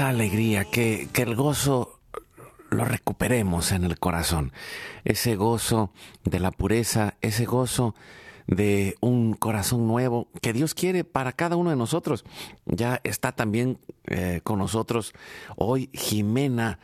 Esa 0.00 0.08
alegría, 0.08 0.64
que, 0.64 1.10
que 1.12 1.20
el 1.20 1.36
gozo 1.36 2.00
lo 2.70 2.86
recuperemos 2.86 3.70
en 3.70 3.84
el 3.84 3.98
corazón. 3.98 4.50
Ese 5.04 5.36
gozo 5.36 5.92
de 6.24 6.40
la 6.40 6.52
pureza, 6.52 7.18
ese 7.20 7.44
gozo 7.44 7.94
de 8.46 8.96
un 9.02 9.34
corazón 9.34 9.86
nuevo 9.86 10.28
que 10.40 10.54
Dios 10.54 10.72
quiere 10.72 11.04
para 11.04 11.32
cada 11.32 11.56
uno 11.56 11.68
de 11.68 11.76
nosotros. 11.76 12.24
Ya 12.64 13.02
está 13.04 13.32
también 13.32 13.78
eh, 14.06 14.40
con 14.42 14.58
nosotros 14.58 15.12
hoy 15.56 15.90
Jimena 15.92 16.78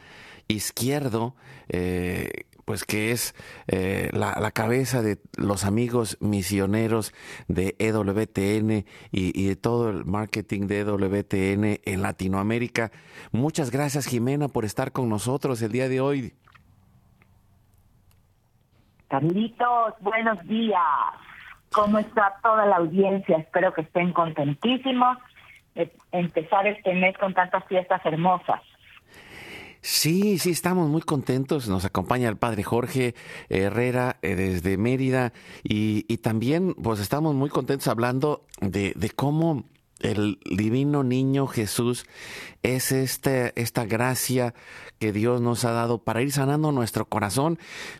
Izquierdo, 0.47 1.35
eh, 1.71 2.45
pues 2.67 2.85
que 2.85 3.13
es 3.13 3.35
eh, 3.69 4.11
la, 4.13 4.51
cabeza 4.51 5.01
de 5.01 5.19
los 5.39 5.65
amigos 5.65 6.19
misioneros 6.21 7.15
de 7.49 7.77
EWTN 7.79 8.85
y, 9.13 9.41
y 9.41 9.47
de 9.49 9.57
todo 9.57 9.89
el 9.89 10.05
marketing 10.05 10.67
de 10.67 10.81
EWTN 10.81 11.81
en 11.85 12.03
Latinoamérica. 12.03 12.91
Muchas 13.33 13.71
gracias 13.71 14.07
Jimena 14.07 14.49
por 14.49 14.65
estar 14.65 14.93
con 14.93 15.09
nosotros 15.09 15.63
el 15.63 15.73
día 15.73 15.89
de 15.89 16.01
hoy. 16.01 16.35
Carlitos, 19.09 19.95
buenos 20.01 20.43
días. 20.49 20.83
¿Cómo 21.73 21.99
está 21.99 22.35
toda 22.43 22.67
la 22.67 22.77
audiencia? 22.77 23.39
Espero 23.39 23.73
que 23.73 23.83
estén 23.83 24.13
contentísimos 24.13 25.19
de 25.77 25.93
empezar 26.11 26.67
este 26.67 26.95
mes 26.95 27.17
con 27.19 27.33
tantas 27.33 27.65
fiestas 27.67 28.05
hermosas. 28.05 28.61
Sí, 29.89 30.41
sí, 30.41 30.51
estamos 30.51 30.91
muy 30.91 31.01
contentos. 31.01 31.69
Nos 31.69 31.85
acompaña 31.85 32.29
el 32.29 32.37
padre 32.37 32.65
Jorge 32.65 33.15
Herrera 33.49 34.19
eh, 34.21 34.35
desde 34.35 34.77
Mérida 34.77 35.33
y, 35.63 36.05
y 36.13 36.17
también 36.17 36.75
pues 36.75 36.99
estamos 36.99 37.37
muy 37.37 37.51
contentos 37.51 37.87
hablando 37.87 38.45
de, 38.61 38.95
de 38.97 39.11
cómo 39.11 39.65
el 40.01 40.39
divino 40.45 41.03
niño 41.03 41.47
Jesús 41.47 42.07
es 42.63 42.93
este, 42.93 43.53
esta 43.61 43.85
gracia 43.85 44.55
que 44.99 45.13
Dios 45.13 45.41
nos 45.41 45.65
ha 45.65 45.73
dado 45.73 45.99
para 45.99 46.23
ir 46.23 46.33
sanando 46.33 46.73
nuestro 46.73 47.07
corazón, 47.07 47.59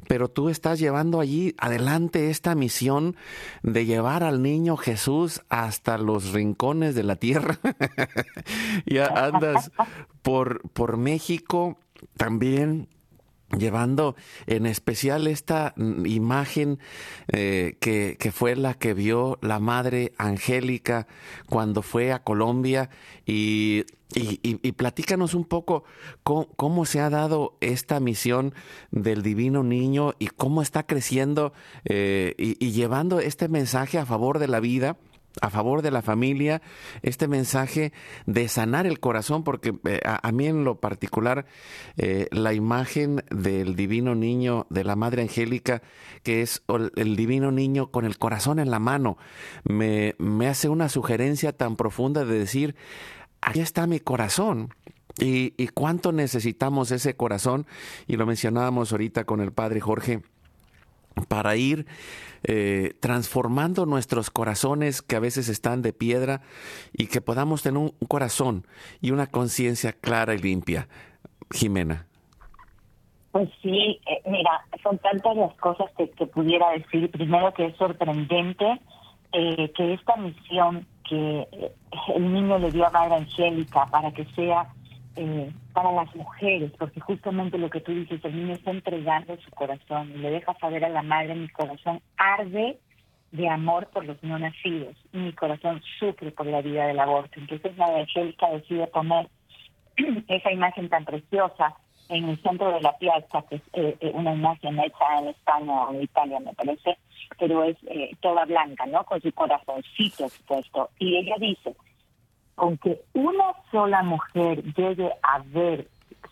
pero 0.09 0.29
tú 0.29 0.49
estás 0.49 0.79
llevando 0.79 1.21
allí 1.21 1.55
adelante 1.59 2.31
esta 2.31 2.55
misión 2.55 3.17
de 3.63 3.85
llevar 3.85 4.23
al 4.23 4.43
niño 4.43 4.77
Jesús 4.77 5.43
hasta 5.49 5.99
los 5.99 6.33
rincones 6.33 6.95
de 6.95 7.03
la 7.03 7.17
tierra. 7.17 7.59
ya 8.87 9.07
andas 9.07 9.71
por, 10.23 10.69
por 10.71 10.97
México 10.97 11.79
también 12.17 12.89
llevando 13.57 14.17
en 14.47 14.67
especial 14.67 15.27
esta 15.27 15.75
imagen 15.77 16.79
eh, 17.29 17.77
que, 17.81 18.17
que, 18.19 18.33
fue 18.33 18.57
la 18.57 18.75
que 18.75 18.93
vio 18.93 19.39
la 19.41 19.61
madre 19.61 20.13
Angélica 20.19 21.07
cuando 21.49 21.83
fue 21.83 22.13
a 22.13 22.25
Colombia 22.25 22.91
y, 23.25 23.85
y, 24.15 24.41
y, 24.43 24.73
platícanos 24.73 25.35
un 25.35 25.45
poco 25.45 25.85
cómo, 26.25 26.49
cómo, 26.57 26.87
se 26.87 27.01
ha 27.01 27.09
dado 27.09 27.57
esta 27.61 28.01
misión 28.01 28.53
del 28.91 29.23
divino 29.23 29.63
niño 29.63 30.15
y 30.19 30.27
cómo 30.27 30.61
está 30.61 30.85
creciendo 30.85 31.53
eh, 31.85 32.35
y 32.37 32.71
llevando 32.73 33.21
este 33.21 33.49
mensaje 33.49 33.99
a 33.99 34.07
favor 34.07 34.39
de 34.41 34.49
la 34.49 34.61
vida 34.61 34.97
a 35.41 35.51
favor 35.51 35.83
de 35.83 35.91
la 35.91 36.03
familia, 36.03 36.63
este 37.03 37.29
mensaje 37.29 37.93
de 38.27 38.49
sanar 38.49 38.87
el 38.87 39.01
corazón, 39.01 39.45
porque 39.45 39.75
eh, 39.85 40.01
a, 40.05 40.33
mí 40.33 40.47
en 40.47 40.65
lo 40.65 40.81
particular 40.81 41.47
eh, 41.97 42.29
la 42.31 42.55
imagen 42.55 43.25
del 43.31 43.77
divino 43.77 44.15
niño, 44.15 44.67
de 44.71 44.85
la 44.85 44.97
Madre 44.97 45.23
Angélica, 45.23 45.83
que 46.23 46.43
es 46.43 46.63
el, 46.69 46.93
el 46.97 47.17
divino 47.17 47.53
niño 47.53 47.91
con 47.91 48.05
el 48.05 48.19
corazón 48.19 48.59
en 48.59 48.71
la 48.71 48.79
mano, 48.79 49.19
me, 49.65 50.15
me 50.19 50.49
hace 50.49 50.69
una 50.69 50.89
sugerencia 50.89 51.53
tan 51.53 51.77
profunda 51.77 52.25
de 52.25 52.39
decir, 52.39 52.77
aquí 53.41 53.61
está 53.61 53.87
mi 53.87 54.01
corazón. 54.01 54.75
Y, 55.19 55.55
y 55.57 55.69
cuánto 55.69 56.13
necesitamos 56.13 56.91
ese 56.91 57.17
corazón, 57.17 57.67
y 58.07 58.17
lo 58.17 58.27
mencionábamos 58.27 58.93
ahorita 58.93 59.25
con 59.25 59.41
el 59.41 59.51
padre 59.51 59.81
Jorge, 59.81 60.21
para 61.29 61.57
ir 61.57 61.87
eh, 62.45 62.95
transformando 63.01 63.87
nuestros 63.87 64.31
corazones 64.31 65.03
que 65.03 65.17
a 65.17 65.21
veces 65.21 65.49
están 65.49 65.83
de 65.83 65.93
piedra 65.93 66.43
y 66.93 67.07
que 67.07 67.21
podamos 67.21 67.63
tener 67.63 67.79
un, 67.79 67.93
corazón 68.09 68.67
y 69.01 69.11
una 69.11 69.27
conciencia 69.27 69.93
clara 69.93 70.35
y 70.35 70.39
limpia. 70.39 70.89
Jimena. 71.51 72.07
Pues 73.33 73.49
sí, 73.63 74.01
eh, 74.07 74.23
mira, 74.27 74.65
son 74.83 74.99
tantas 74.99 75.37
las 75.37 75.55
cosas 75.55 75.91
que, 75.97 76.27
pudiera 76.27 76.71
decir. 76.71 77.11
Primero 77.11 77.53
que 77.55 77.67
es 77.67 77.77
sorprendente 77.77 78.81
eh, 79.33 79.73
que 79.77 79.95
esta 79.95 80.17
misión 80.17 80.87
que 81.09 81.47
el 82.15 82.33
niño 82.33 82.59
le 82.59 82.73
dio 82.73 82.87
a 82.87 82.91
Madre 82.91 83.17
Angélica 83.17 83.87
para 83.87 84.13
que 84.13 84.25
sea 84.35 84.69
eh, 85.17 85.51
para 85.73 85.93
las 85.93 86.15
mujeres, 86.15 86.73
porque 86.79 87.01
justamente 87.01 87.59
lo 87.59 87.71
que 87.71 87.81
tú 87.81 87.93
dices, 87.93 88.25
el 88.25 88.37
niño 88.37 88.55
está 88.55 88.71
entregando 88.71 89.37
su 89.39 89.51
corazón 89.51 90.13
y 90.15 90.19
le 90.19 90.31
deja 90.31 90.55
saber 90.59 90.85
a 90.85 90.89
la 90.89 91.03
madre, 91.03 91.35
mi 91.35 91.49
corazón 91.49 92.01
arde 92.17 92.79
de 93.33 93.49
amor 93.49 93.89
por 93.89 94.05
los 94.05 94.23
no 94.23 94.39
nacidos 94.39 94.95
y 95.13 95.19
mi 95.19 95.33
corazón 95.33 95.83
sufre 95.99 96.31
por 96.31 96.47
la 96.47 96.63
vida 96.63 96.87
del 96.87 97.01
aborto. 97.01 97.41
Entonces 97.41 97.77
la 97.77 97.87
Angélica 97.87 98.51
decide 98.51 98.87
poner 98.87 99.29
esa 100.29 100.53
imagen 100.53 100.89
tan 100.89 101.05
preciosa 101.05 101.75
en 102.09 102.29
el 102.29 102.43
centro 102.43 102.73
de 102.73 102.81
la 102.81 102.97
piazza, 102.99 103.43
que 103.49 103.57
es 103.57 103.63
eh, 103.73 104.11
una 104.15 104.33
imagen 104.35 104.79
hecha 104.79 105.19
en 105.19 105.29
España 105.29 105.73
o 105.73 105.95
en 105.95 106.03
Italia, 106.03 106.39
me 106.41 106.55
parece, 106.55 106.97
pero 107.39 107.65
es 107.65 107.77
eh, 107.89 108.11
toda 108.21 108.45
blanca, 108.45 108.87
¿no? 108.87 109.05
Con 109.05 109.21
su 109.21 109.33
corazoncito 109.33 110.27
expuesto. 110.27 110.91
Y 110.99 111.17
ella 111.17 111.35
dice, 111.39 111.75
con 112.57 112.79
que 112.79 113.03
una 113.13 113.45
sola 113.71 114.03
mujer 114.03 114.65
llegue 114.75 115.13
a 115.23 115.39
ver 115.45 115.89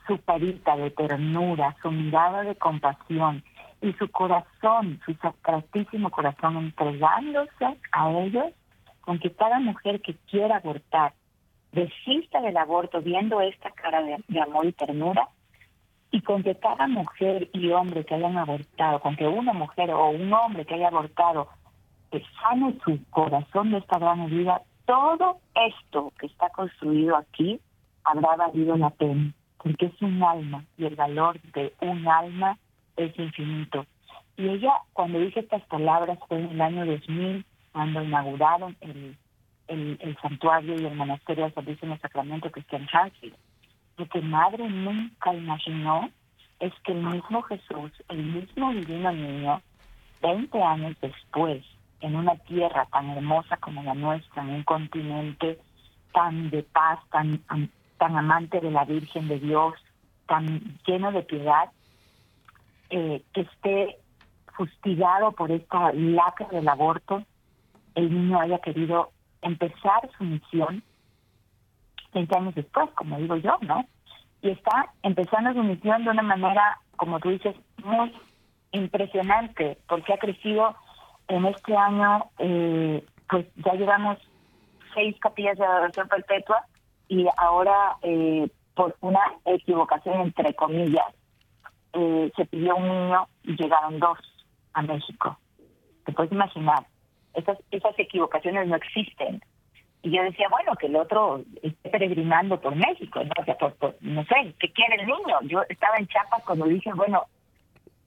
su 0.06 0.18
carita 0.24 0.76
de 0.76 0.90
ternura, 0.90 1.76
su 1.82 1.90
mirada 1.90 2.42
de 2.42 2.56
compasión 2.56 3.44
y 3.80 3.92
su 3.92 4.10
corazón, 4.10 5.00
su 5.04 5.14
sacratísimo 5.14 6.10
corazón 6.10 6.56
entregándose 6.56 7.78
a 7.92 8.10
ellos, 8.10 8.52
con 9.02 9.18
que 9.18 9.32
cada 9.32 9.60
mujer 9.60 10.00
que 10.00 10.14
quiera 10.30 10.56
abortar 10.56 11.12
desista 11.72 12.40
del 12.40 12.56
aborto 12.56 13.02
viendo 13.02 13.40
esta 13.42 13.70
cara 13.70 14.02
de, 14.02 14.40
amor 14.40 14.64
y 14.64 14.72
ternura, 14.72 15.28
y 16.10 16.22
con 16.22 16.42
que 16.42 16.54
cada 16.54 16.86
mujer 16.86 17.50
y 17.52 17.70
hombre 17.70 18.04
que 18.04 18.14
hayan 18.14 18.38
abortado, 18.38 19.00
con 19.00 19.16
que 19.16 19.26
una 19.26 19.52
mujer 19.52 19.90
o 19.90 20.08
un 20.08 20.32
hombre 20.32 20.64
que 20.64 20.74
haya 20.74 20.88
abortado 20.88 21.48
sane 22.40 22.78
su 22.84 22.98
corazón 23.10 23.72
de 23.72 23.78
esta 23.78 23.98
gran 23.98 24.20
herida, 24.20 24.62
todo 24.86 25.38
esto 25.54 26.12
que 26.18 26.26
está 26.26 26.50
construido 26.50 27.16
aquí 27.16 27.60
habrá 28.04 28.36
valido 28.36 28.76
la 28.76 28.90
pena, 28.90 29.32
porque 29.58 29.86
es 29.86 30.02
un 30.02 30.22
alma 30.22 30.64
y 30.76 30.84
el 30.84 30.94
valor 30.94 31.40
de 31.52 31.72
un 31.80 32.06
alma 32.06 32.58
es 32.96 33.18
infinito. 33.18 33.86
Y 34.36 34.48
ella, 34.48 34.72
cuando 34.92 35.20
dice 35.20 35.40
estas 35.40 35.62
palabras, 35.62 36.18
fue 36.28 36.38
en 36.38 36.50
el 36.50 36.60
año 36.60 36.86
2000, 36.86 37.44
cuando 37.72 38.02
inauguraron 38.02 38.76
el, 38.80 39.16
el, 39.68 40.16
santuario 40.20 40.74
y 40.80 40.84
el 40.84 40.94
monasterio 40.94 41.44
de 41.44 41.52
Santísimo 41.52 41.96
Sacramento 41.98 42.50
Cristian 42.50 42.86
Hansfield. 42.92 43.36
Lo 43.96 44.08
que 44.08 44.20
madre 44.20 44.68
nunca 44.68 45.32
imaginó 45.32 46.10
es 46.60 46.72
que 46.84 46.92
el 46.92 47.02
mismo 47.02 47.42
Jesús, 47.42 47.92
el 48.08 48.22
mismo 48.22 48.72
divino 48.72 49.12
niño, 49.12 49.62
20 50.20 50.62
años 50.62 50.96
después, 51.00 51.64
en 52.04 52.16
una 52.16 52.36
tierra 52.36 52.86
tan 52.92 53.08
hermosa 53.10 53.56
como 53.56 53.82
la 53.82 53.94
nuestra, 53.94 54.42
en 54.42 54.50
un 54.50 54.62
continente 54.62 55.58
tan 56.12 56.50
de 56.50 56.62
paz, 56.62 57.00
tan, 57.10 57.40
tan 57.98 58.16
amante 58.16 58.60
de 58.60 58.70
la 58.70 58.84
Virgen 58.84 59.26
de 59.26 59.40
Dios, 59.40 59.74
tan 60.26 60.78
lleno 60.86 61.12
de 61.12 61.22
piedad, 61.22 61.70
eh, 62.90 63.22
que 63.32 63.40
esté 63.40 63.98
fustigado 64.54 65.32
por 65.32 65.50
esta 65.50 65.92
lacra 65.94 66.46
del 66.48 66.68
aborto, 66.68 67.24
el 67.94 68.12
niño 68.12 68.38
haya 68.38 68.58
querido 68.58 69.10
empezar 69.40 70.08
su 70.18 70.24
misión 70.24 70.82
20 72.12 72.36
años 72.36 72.54
después, 72.54 72.90
como 72.94 73.18
digo 73.18 73.36
yo, 73.36 73.58
¿no? 73.62 73.86
Y 74.42 74.50
está 74.50 74.92
empezando 75.02 75.54
su 75.54 75.62
misión 75.62 76.04
de 76.04 76.10
una 76.10 76.22
manera, 76.22 76.78
como 76.96 77.18
tú 77.18 77.30
dices, 77.30 77.56
muy 77.82 78.12
impresionante, 78.72 79.78
porque 79.88 80.12
ha 80.12 80.18
crecido 80.18 80.76
en 81.28 81.46
este 81.46 81.76
año, 81.76 82.30
eh, 82.38 83.04
pues 83.28 83.46
ya 83.56 83.74
llevamos 83.74 84.18
seis 84.94 85.16
capillas 85.20 85.58
de 85.58 85.64
adoración 85.64 86.08
perpetua 86.08 86.64
y 87.08 87.26
ahora, 87.36 87.96
eh, 88.02 88.48
por 88.74 88.96
una 89.00 89.20
equivocación, 89.44 90.20
entre 90.20 90.54
comillas, 90.54 91.06
eh, 91.92 92.32
se 92.36 92.44
pidió 92.46 92.76
un 92.76 92.88
niño 92.88 93.28
y 93.44 93.56
llegaron 93.56 93.98
dos 93.98 94.18
a 94.72 94.82
México. 94.82 95.38
Te 96.04 96.12
puedes 96.12 96.32
imaginar, 96.32 96.86
esas, 97.34 97.58
esas 97.70 97.98
equivocaciones 97.98 98.66
no 98.68 98.76
existen. 98.76 99.42
Y 100.02 100.10
yo 100.10 100.22
decía, 100.22 100.48
bueno, 100.50 100.74
que 100.76 100.86
el 100.86 100.96
otro 100.96 101.42
esté 101.62 101.88
peregrinando 101.88 102.60
por 102.60 102.74
México, 102.74 103.20
¿no? 103.24 103.94
no 104.00 104.24
sé, 104.24 104.54
¿qué 104.60 104.70
quiere 104.70 104.96
el 105.00 105.06
niño? 105.06 105.40
Yo 105.44 105.62
estaba 105.68 105.96
en 105.96 106.06
Chiapas 106.08 106.42
cuando 106.44 106.66
dije, 106.66 106.92
bueno, 106.92 107.24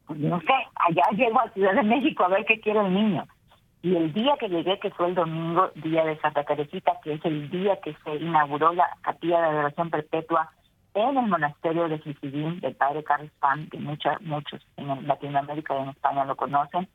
pues 0.08 0.20
no 0.20 0.40
sé, 0.40 0.54
allá 0.76 1.04
llego 1.12 1.40
a 1.40 1.50
Ciudad 1.50 1.74
de 1.74 1.84
México 1.84 2.24
a 2.24 2.30
ver 2.30 2.46
qué 2.46 2.60
quiere 2.60 2.80
el 2.80 2.94
niño. 2.94 3.28
Y 3.84 3.96
el 3.96 4.12
día 4.14 4.36
que 4.40 4.50
llegué, 4.50 4.80
que 4.80 4.90
fue 4.92 5.08
el 5.08 5.16
domingo, 5.16 5.70
día 5.76 6.04
de 6.04 6.18
Santa 6.20 6.44
Teresita, 6.44 6.94
que 7.04 7.14
es 7.14 7.26
el 7.26 7.50
día 7.50 7.80
que 7.82 7.96
se 8.04 8.16
inauguró 8.16 8.74
la 8.74 8.90
capilla 9.02 9.40
de 9.40 9.48
adoración 9.48 9.90
perpetua 9.90 10.52
en 10.94 11.18
el 11.18 11.28
monasterio 11.28 11.88
de 11.88 12.02
Sisidín 12.02 12.60
del 12.60 12.76
padre 12.76 13.04
Carlos 13.04 13.32
Pan, 13.40 13.70
que 13.70 13.78
muchos 13.78 14.20
muchos 14.22 14.66
en 14.78 15.08
Latinoamérica 15.08 15.78
y 15.78 15.84
en 15.84 15.90
España 15.90 16.26
lo 16.26 16.36
conocen, 16.36 16.88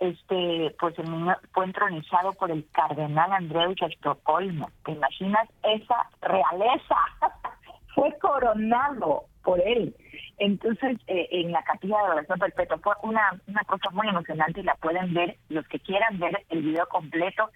este, 0.00 0.74
pues 0.80 0.98
el 0.98 1.10
niño 1.10 1.36
fue 1.52 1.66
entronizado 1.66 2.32
por 2.32 2.50
el 2.50 2.66
cardenal 2.72 3.32
Andreu 3.32 3.74
de 3.74 3.86
Estocolmo. 3.86 4.68
¿Te 4.84 4.92
imaginas 4.92 5.48
esa 5.62 6.08
realeza? 6.20 6.96
fue 7.94 8.12
coronado 8.18 9.24
por 9.42 9.60
él. 9.60 9.94
Entonces, 10.38 10.98
eh, 11.06 11.28
en 11.30 11.52
la 11.52 11.62
capilla 11.62 11.98
de 11.98 12.04
adoración 12.04 12.38
perpetua 12.38 12.78
fue 12.78 12.94
una, 13.02 13.40
una 13.46 13.62
cosa 13.64 13.90
muy 13.90 14.08
emocionante 14.08 14.60
y 14.60 14.64
la 14.64 14.74
pueden 14.74 15.14
ver, 15.14 15.36
los 15.48 15.66
que 15.68 15.78
quieran 15.78 16.18
ver 16.18 16.44
el 16.50 16.62
video 16.62 16.86
completo, 16.88 17.50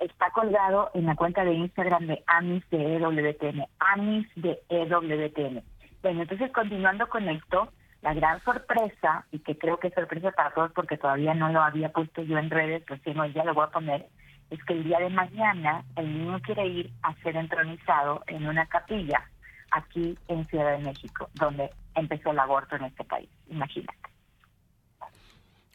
está 0.00 0.30
colgado 0.30 0.90
en 0.94 1.06
la 1.06 1.14
cuenta 1.14 1.44
de 1.44 1.54
Instagram 1.54 2.06
de 2.06 2.22
Amis 2.26 2.68
de 2.70 2.96
EWTN, 2.96 3.66
Amis 3.78 4.26
de 4.36 4.58
EWTN. 4.68 5.62
Bueno, 6.02 6.22
entonces 6.22 6.50
continuando 6.52 7.08
con 7.08 7.28
esto, 7.28 7.68
la 8.02 8.12
gran 8.12 8.42
sorpresa, 8.42 9.24
y 9.30 9.38
que 9.38 9.56
creo 9.56 9.78
que 9.78 9.88
es 9.88 9.94
sorpresa 9.94 10.32
para 10.32 10.50
todos 10.50 10.72
porque 10.72 10.98
todavía 10.98 11.34
no 11.34 11.48
lo 11.50 11.62
había 11.62 11.90
puesto 11.90 12.22
yo 12.22 12.36
en 12.36 12.50
redes, 12.50 12.84
recién 12.86 13.18
hoy 13.18 13.32
ya 13.32 13.44
lo 13.44 13.54
voy 13.54 13.64
a 13.64 13.70
poner, 13.70 14.06
es 14.50 14.62
que 14.64 14.74
el 14.74 14.84
día 14.84 14.98
de 14.98 15.08
mañana 15.08 15.84
el 15.96 16.12
niño 16.12 16.40
quiere 16.42 16.66
ir 16.66 16.90
a 17.02 17.14
ser 17.22 17.36
entronizado 17.36 18.22
en 18.26 18.46
una 18.46 18.66
capilla 18.66 19.22
aquí 19.70 20.18
en 20.28 20.44
Ciudad 20.44 20.76
de 20.76 20.84
México, 20.84 21.30
donde 21.34 21.70
empezó 21.94 22.30
el 22.30 22.38
aborto 22.38 22.76
en 22.76 22.84
este 22.84 23.04
país. 23.04 23.28
Imagínate. 23.48 23.98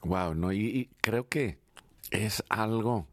Wow, 0.03 0.34
no, 0.34 0.53
y 0.53 0.89
creo 1.01 1.28
que 1.28 1.57
es 2.11 2.43
algo 2.49 3.07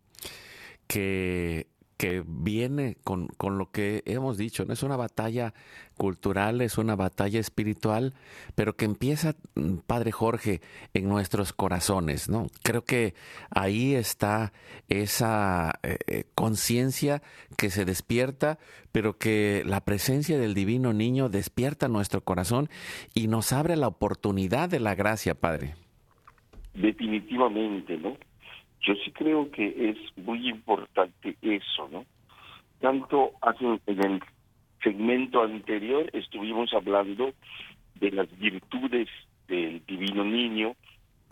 que 0.86 1.66
que 1.96 2.22
viene 2.26 2.96
con, 3.04 3.28
con, 3.28 3.58
lo 3.58 3.70
que 3.70 4.02
hemos 4.06 4.36
dicho, 4.36 4.64
no 4.64 4.74
es 4.74 4.82
una 4.82 4.96
batalla 4.96 5.54
cultural, 5.96 6.60
es 6.60 6.76
una 6.78 6.94
batalla 6.94 7.40
espiritual, 7.40 8.12
pero 8.54 8.76
que 8.76 8.84
empieza, 8.84 9.34
mm, 9.54 9.78
Padre 9.86 10.12
Jorge, 10.12 10.60
en 10.94 11.08
nuestros 11.08 11.52
corazones, 11.52 12.28
¿no? 12.28 12.48
Creo 12.62 12.84
que 12.84 13.14
ahí 13.50 13.94
está 13.94 14.52
esa 14.88 15.78
eh, 15.82 15.98
eh, 16.06 16.24
conciencia 16.34 17.22
que 17.56 17.70
se 17.70 17.84
despierta, 17.84 18.58
pero 18.92 19.16
que 19.16 19.62
la 19.66 19.80
presencia 19.84 20.38
del 20.38 20.54
divino 20.54 20.92
niño 20.92 21.28
despierta 21.28 21.88
nuestro 21.88 22.22
corazón 22.22 22.68
y 23.14 23.28
nos 23.28 23.52
abre 23.52 23.76
la 23.76 23.88
oportunidad 23.88 24.68
de 24.68 24.80
la 24.80 24.94
gracia, 24.94 25.34
Padre. 25.34 25.74
Definitivamente, 26.74 27.96
¿no? 27.96 28.16
Yo 28.82 28.94
sí 29.04 29.10
creo 29.12 29.50
que 29.50 29.90
es 29.90 30.18
muy 30.18 30.48
importante 30.48 31.36
eso, 31.42 31.88
¿no? 31.90 32.04
Tanto 32.80 33.32
hace, 33.40 33.64
en 33.86 34.04
el 34.04 34.22
segmento 34.82 35.42
anterior 35.42 36.08
estuvimos 36.12 36.72
hablando 36.72 37.32
de 37.96 38.10
las 38.10 38.38
virtudes 38.38 39.08
del 39.48 39.84
divino 39.86 40.24
niño 40.24 40.76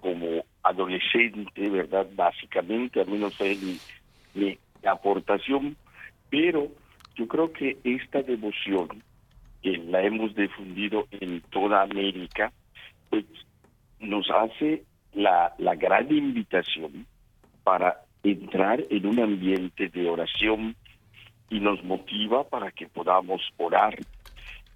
como 0.01 0.45
adolescente, 0.63 1.69
¿verdad? 1.69 2.07
Básicamente, 2.15 3.01
al 3.01 3.09
menos 3.09 3.35
fue 3.37 3.57
mi, 4.35 4.59
aportación, 4.87 5.77
pero 6.29 6.69
yo 7.15 7.27
creo 7.27 7.53
que 7.53 7.79
esta 7.85 8.21
devoción 8.23 9.03
que 9.63 9.79
la 9.79 10.03
hemos 10.03 10.35
difundido 10.35 11.07
en 11.11 11.41
toda 11.51 11.83
América, 11.83 12.53
pues 13.09 13.25
nos 13.99 14.29
hace 14.31 14.85
la, 15.15 15.55
la 15.57 15.75
gran 15.75 16.15
invitación 16.15 17.07
para 17.65 18.05
entrar 18.23 18.85
en 18.91 19.07
un 19.07 19.19
ambiente 19.19 19.89
de 19.89 20.09
oración 20.09 20.77
y 21.51 21.61
nos 21.61 21.83
motiva 21.83 22.45
para 22.45 22.71
que 22.71 22.87
podamos 22.87 23.43
orar. 23.57 23.99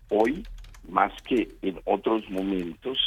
Hoy, 0.09 0.43
más 0.89 1.12
que 1.22 1.49
en 1.62 1.80
otros 1.84 2.28
momentos, 2.30 2.99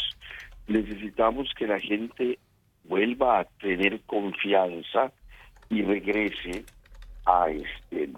necesitamos 0.67 1.49
que 1.57 1.67
la 1.67 1.79
gente 1.79 2.39
vuelva 2.83 3.39
a 3.39 3.45
tener 3.59 4.01
confianza 4.01 5.11
y 5.69 5.81
regrese 5.81 6.63
a 7.25 7.49
este 7.49 8.09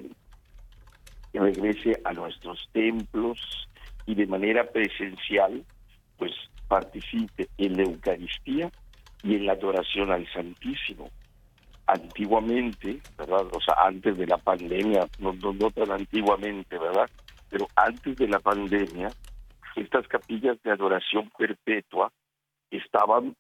regrese 1.34 2.00
a 2.06 2.14
nuestros 2.14 2.70
templos 2.74 3.68
y 4.06 4.14
de 4.14 4.28
manera 4.28 4.66
presencial 4.66 5.64
pues 6.18 6.32
participe 6.68 7.48
en 7.58 7.76
la 7.76 7.84
Eucaristía 7.84 8.72
y 9.24 9.36
en 9.36 9.48
la 9.48 9.54
adoración 9.54 10.12
al 10.12 10.32
Santísimo 10.32 11.10
antiguamente, 11.94 13.00
¿verdad? 13.18 13.46
O 13.52 13.62
sea, 13.62 13.76
antes 13.86 14.18
de 14.18 14.26
la 14.26 14.38
pandemia, 14.38 15.08
no, 15.20 15.34
no, 15.34 15.72
tan 15.72 15.92
antiguamente, 15.92 16.78
¿verdad? 16.78 17.10
Pero 17.50 17.68
antes 17.76 18.16
de 18.18 18.28
la 18.28 18.40
pandemia, 18.40 19.10
estas 19.76 20.08
capillas 20.08 20.62
de 20.64 20.72
adoración 20.72 21.30
perpetua 21.38 22.12
estaban 22.72 23.36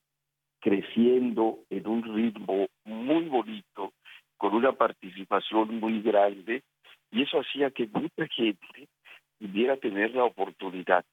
creciendo 0.59 1.59
en 1.69 1.87
un 1.87 2.15
ritmo 2.15 2.67
muy 2.85 3.25
bonito, 3.25 3.91
con 4.37 4.53
una 4.53 4.73
participación 4.73 5.79
muy 5.79 6.01
grande, 6.01 6.63
y 7.11 7.23
eso 7.23 7.39
hacía 7.39 7.71
que 7.71 7.87
mucha 7.87 8.27
gente 8.27 8.87
pudiera 9.39 9.77
tener 9.77 10.15
la 10.15 10.25
oportunidad, 10.25 11.03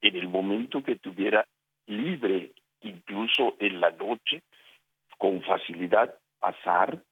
en 0.00 0.16
el 0.16 0.28
momento 0.28 0.82
que 0.82 0.96
tuviera 0.96 1.46
libre, 1.86 2.52
incluso 2.80 3.54
en 3.58 3.80
la 3.80 3.90
noche, 3.90 4.42
con 5.18 5.42
facilidad, 5.42 6.14
pasar 6.40 7.02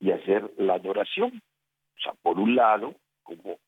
y 0.00 0.12
hacer 0.12 0.50
la 0.56 0.74
adoración. 0.74 1.42
O 1.96 2.00
sea, 2.00 2.12
por 2.22 2.38
un 2.38 2.56
lado, 2.56 2.94
como 3.22 3.58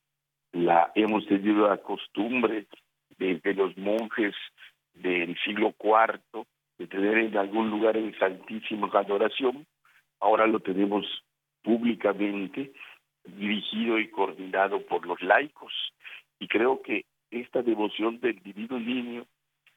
la 0.53 0.91
hemos 0.95 1.27
tenido 1.27 1.69
la 1.69 1.79
costumbre 1.79 2.67
desde 3.19 3.55
los 3.55 3.77
monjes 3.77 4.35
del 4.95 5.37
siglo 5.45 5.75
IV 5.83 6.47
de 6.79 6.87
tener 6.87 7.19
en 7.19 7.37
algún 7.37 7.71
lugar 7.71 7.97
el 7.97 8.17
Santísimo 8.19 8.89
adoración, 8.93 9.67
ahora 10.21 10.47
lo 10.47 10.61
tenemos 10.61 11.05
públicamente 11.63 12.73
dirigido 13.25 13.99
y 13.99 14.09
coordinado 14.09 14.81
por 14.87 15.07
los 15.07 15.21
laicos. 15.21 15.73
Y 16.39 16.49
creo 16.49 16.81
que 16.83 17.05
esta 17.31 17.63
devoción 17.63 18.21
del 18.21 18.39
divino 18.43 18.79
niño 18.79 19.27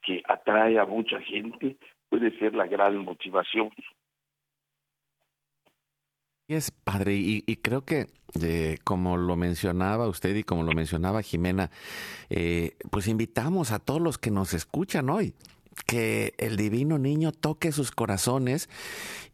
que 0.02 0.22
atrae 0.26 0.78
a 0.78 0.86
mucha 0.86 1.20
gente 1.20 1.76
puede 2.08 2.36
ser 2.38 2.54
la 2.54 2.66
gran 2.66 2.96
motivación. 2.98 3.70
Es 6.52 6.70
padre, 6.70 7.14
y, 7.16 7.56
creo 7.62 7.86
que 7.86 8.08
eh, 8.42 8.78
como 8.84 9.16
lo 9.16 9.36
mencionaba 9.36 10.06
usted 10.06 10.36
y 10.36 10.42
como 10.42 10.62
lo 10.64 10.72
mencionaba 10.72 11.22
Jimena, 11.22 11.70
eh, 12.28 12.76
pues 12.90 13.08
invitamos 13.08 13.70
a 13.70 13.78
todos 13.78 14.02
los 14.02 14.18
que 14.18 14.30
nos 14.30 14.52
escuchan 14.52 15.08
hoy 15.08 15.34
que 15.86 16.34
el 16.36 16.58
divino 16.58 16.98
niño 16.98 17.32
toque 17.32 17.72
sus 17.72 17.90
corazones 17.90 18.68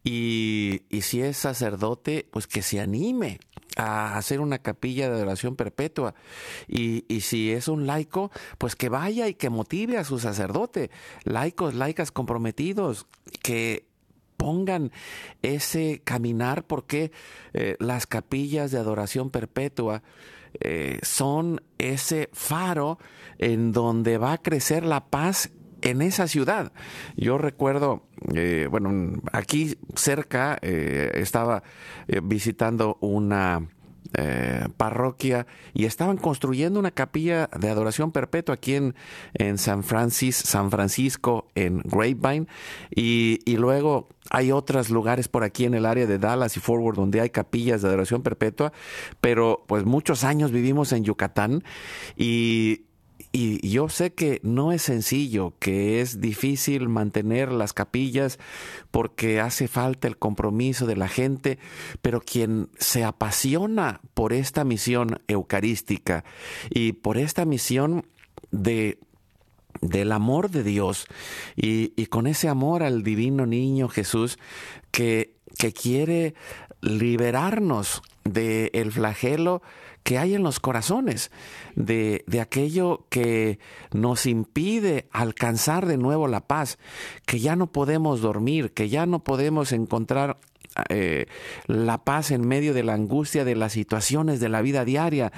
y, 0.05 0.83
y, 0.89 1.03
si 1.03 1.21
es 1.21 1.37
sacerdote, 1.37 2.29
pues 2.31 2.47
que 2.47 2.63
se 2.63 2.79
anime 2.79 3.41
a 3.77 4.17
hacer 4.17 4.41
una 4.41 4.59
capilla 4.59 5.09
de 5.09 5.17
adoración 5.17 5.57
perpetua. 5.57 6.15
Y, 6.69 7.05
y, 7.09 7.23
si 7.23 7.51
es 7.51 7.67
un 7.67 7.87
laico, 7.87 8.31
pues 8.59 8.77
que 8.77 8.89
vaya 8.89 9.27
y 9.27 9.35
que 9.35 9.51
motive 9.51 9.99
a 9.99 10.05
su 10.05 10.21
sacerdote. 10.21 10.91
Laicos, 11.25 11.75
laicas 11.75 12.13
comprometidos, 12.13 13.07
que 13.43 13.88
pongan 14.49 14.93
ese 15.43 16.01
caminar 16.03 16.67
porque 16.67 17.13
eh, 17.53 17.77
las 17.81 18.07
capillas 18.07 18.71
de 18.71 18.79
adoración 18.79 19.29
perpetua 19.29 20.03
eh, 20.59 20.99
son 21.03 21.61
ese 21.77 22.31
faro 22.33 22.99
en 23.37 23.73
donde 23.73 24.17
va 24.17 24.33
a 24.33 24.39
crecer 24.39 24.87
la 24.87 25.05
paz 25.05 25.51
en 25.83 26.01
esa 26.01 26.29
ciudad. 26.29 26.73
Yo 27.15 27.37
recuerdo, 27.37 28.05
eh, 28.35 28.69
bueno, 28.71 29.21
aquí 29.33 29.77
cerca 29.95 30.55
estaba 30.63 31.63
visitando 32.23 32.97
una 33.03 33.69
parroquia 34.77 35.47
y 35.75 35.85
estaban 35.85 36.17
construyendo 36.17 36.81
una 36.81 36.91
capilla 36.91 37.49
de 37.59 37.69
adoración 37.69 38.11
perpetua 38.11 38.55
aquí 38.55 38.75
en, 38.75 38.95
en 39.35 39.59
San, 39.59 39.83
Francis, 39.85 40.37
San 40.37 40.71
Francisco, 40.71 41.49
en 41.55 41.83
Grapevine, 41.85 42.47
y, 42.95 43.41
y 43.45 43.57
luego 43.57 44.09
hay 44.31 44.53
otros 44.53 44.91
lugares 44.91 45.29
por 45.29 45.45
aquí 45.45 45.65
en 45.65 45.75
el 45.75 45.87
área 45.87 46.07
de 46.07 46.19
Dallas 46.19 46.57
y 46.57 46.61
Forward 46.61 46.97
donde 46.97 47.21
hay 47.21 47.31
capillas 47.31 47.83
de 47.83 47.89
adoración 47.89 48.23
perpetua, 48.23 48.73
pero 49.21 49.65
pues 49.67 49.85
muchos 49.85 50.25
años 50.25 50.53
vivimos 50.53 50.93
en 50.93 51.05
Yucatán 51.05 51.63
y 52.17 52.88
y 53.33 53.69
yo 53.69 53.89
sé 53.89 54.15
que 54.15 54.41
no 54.43 54.73
es 54.73 54.83
sencillo, 54.83 55.55
que 55.59 56.01
es 56.01 56.21
difícil 56.21 56.89
mantener 56.89 57.53
las 57.53 57.73
capillas 57.73 58.39
porque 58.91 59.41
hace 59.41 59.69
falta 59.69 60.09
el 60.09 60.17
compromiso 60.17 60.87
de 60.87 60.97
la 60.97 61.09
gente, 61.09 61.59
pero 62.01 62.21
quien 62.21 62.71
se 62.79 63.05
apasiona 63.05 64.01
por 64.15 64.33
esta 64.33 64.65
misión 64.65 65.21
eucarística 65.29 66.25
y 66.71 66.93
por 66.93 67.19
esta 67.19 67.45
misión 67.45 68.07
de 68.51 68.99
del 69.81 70.11
amor 70.11 70.51
de 70.51 70.65
Dios 70.65 71.07
y, 71.55 71.93
y, 71.95 72.07
con 72.07 72.27
ese 72.27 72.49
amor 72.49 72.83
al 72.83 73.05
divino 73.05 73.47
niño 73.47 73.89
Jesús 73.89 74.37
que, 74.91 75.37
que 75.57 75.73
quiere 75.73 76.35
liberarnos 76.81 78.03
del 78.25 78.71
el 78.73 78.91
flagelo 78.91 79.63
que 80.09 80.17
hay 80.17 80.35
en 80.35 80.43
los 80.43 80.59
corazones, 80.59 81.31
de, 81.75 82.25
de, 82.27 82.41
aquello 82.41 83.05
que 83.11 83.59
nos 83.93 84.25
impide 84.25 85.07
alcanzar 85.13 85.85
de 85.85 85.99
nuevo 85.99 86.29
la 86.29 86.47
paz, 86.47 86.79
que 87.27 87.41
ya 87.41 87.57
no 87.57 87.73
podemos 87.73 88.23
dormir, 88.23 88.73
que 88.73 88.89
ya 88.89 89.05
no 89.05 89.23
podemos 89.23 89.71
encontrar 89.71 90.39
eh, 90.89 91.27
la 91.67 92.05
paz 92.05 92.31
en 92.31 92.47
medio 92.47 92.73
de 92.73 92.85
la 92.85 92.95
angustia 92.95 93.45
de 93.45 93.57
las 93.57 93.73
situaciones 93.73 94.41
de 94.41 94.49
la 94.49 94.63
vida 94.63 94.85
diaria, 94.85 95.33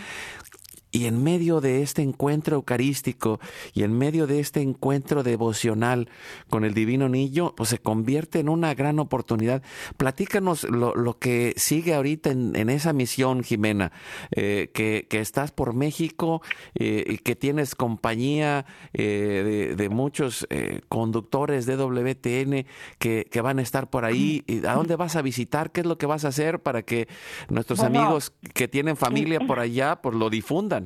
y 0.92 1.06
en 1.06 1.22
medio 1.22 1.60
de 1.60 1.82
este 1.82 2.02
encuentro 2.02 2.56
eucarístico 2.56 3.40
y 3.72 3.82
en 3.82 3.96
medio 3.96 4.26
de 4.26 4.40
este 4.40 4.60
encuentro 4.60 5.22
devocional 5.22 6.08
con 6.48 6.64
el 6.64 6.74
Divino 6.74 7.08
Niño, 7.08 7.54
pues 7.56 7.68
se 7.68 7.78
convierte 7.78 8.40
en 8.40 8.48
una 8.48 8.74
gran 8.74 8.98
oportunidad. 8.98 9.62
Platícanos 9.96 10.64
lo, 10.64 10.94
lo 10.94 11.18
que 11.18 11.54
sigue 11.56 11.94
ahorita 11.94 12.30
en, 12.30 12.70
esa 12.70 12.92
misión, 12.92 13.42
Jimena, 13.42 13.92
eh, 14.32 14.70
que, 14.72 15.06
que, 15.08 15.20
estás 15.20 15.52
por 15.52 15.74
México 15.74 16.42
eh, 16.74 17.04
y 17.06 17.18
que 17.18 17.36
tienes 17.36 17.74
compañía 17.74 18.64
eh, 18.92 19.70
de, 19.70 19.76
de, 19.76 19.88
muchos 19.88 20.46
conductores 20.88 21.66
de 21.66 21.76
WTN 21.76 22.66
que, 22.98 23.26
que, 23.30 23.40
van 23.40 23.58
a 23.58 23.62
estar 23.62 23.90
por 23.90 24.04
ahí. 24.04 24.44
¿A 24.66 24.74
dónde 24.74 24.96
vas 24.96 25.16
a 25.16 25.22
visitar? 25.22 25.72
¿Qué 25.72 25.80
es 25.80 25.86
lo 25.86 25.98
que 25.98 26.06
vas 26.06 26.24
a 26.24 26.28
hacer 26.28 26.60
para 26.60 26.82
que 26.82 27.08
nuestros 27.48 27.80
amigos 27.80 28.32
que 28.54 28.68
tienen 28.68 28.96
familia 28.96 29.40
por 29.40 29.58
allá, 29.58 30.00
pues 30.00 30.14
lo 30.14 30.30
difundan? 30.30 30.79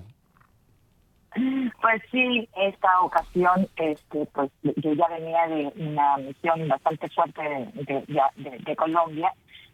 Pues 1.81 2.03
sí, 2.13 2.49
esta 2.57 3.01
ocasión, 3.01 3.69
este, 3.77 4.27
pues 4.27 4.51
yo 4.63 4.93
ya 4.93 5.09
venía 5.09 5.49
de 5.49 5.73
una 5.77 6.17
misión 6.19 6.69
bastante 6.69 7.09
fuerte 7.11 7.43
de, 7.75 8.77
Colombia, 8.77 9.33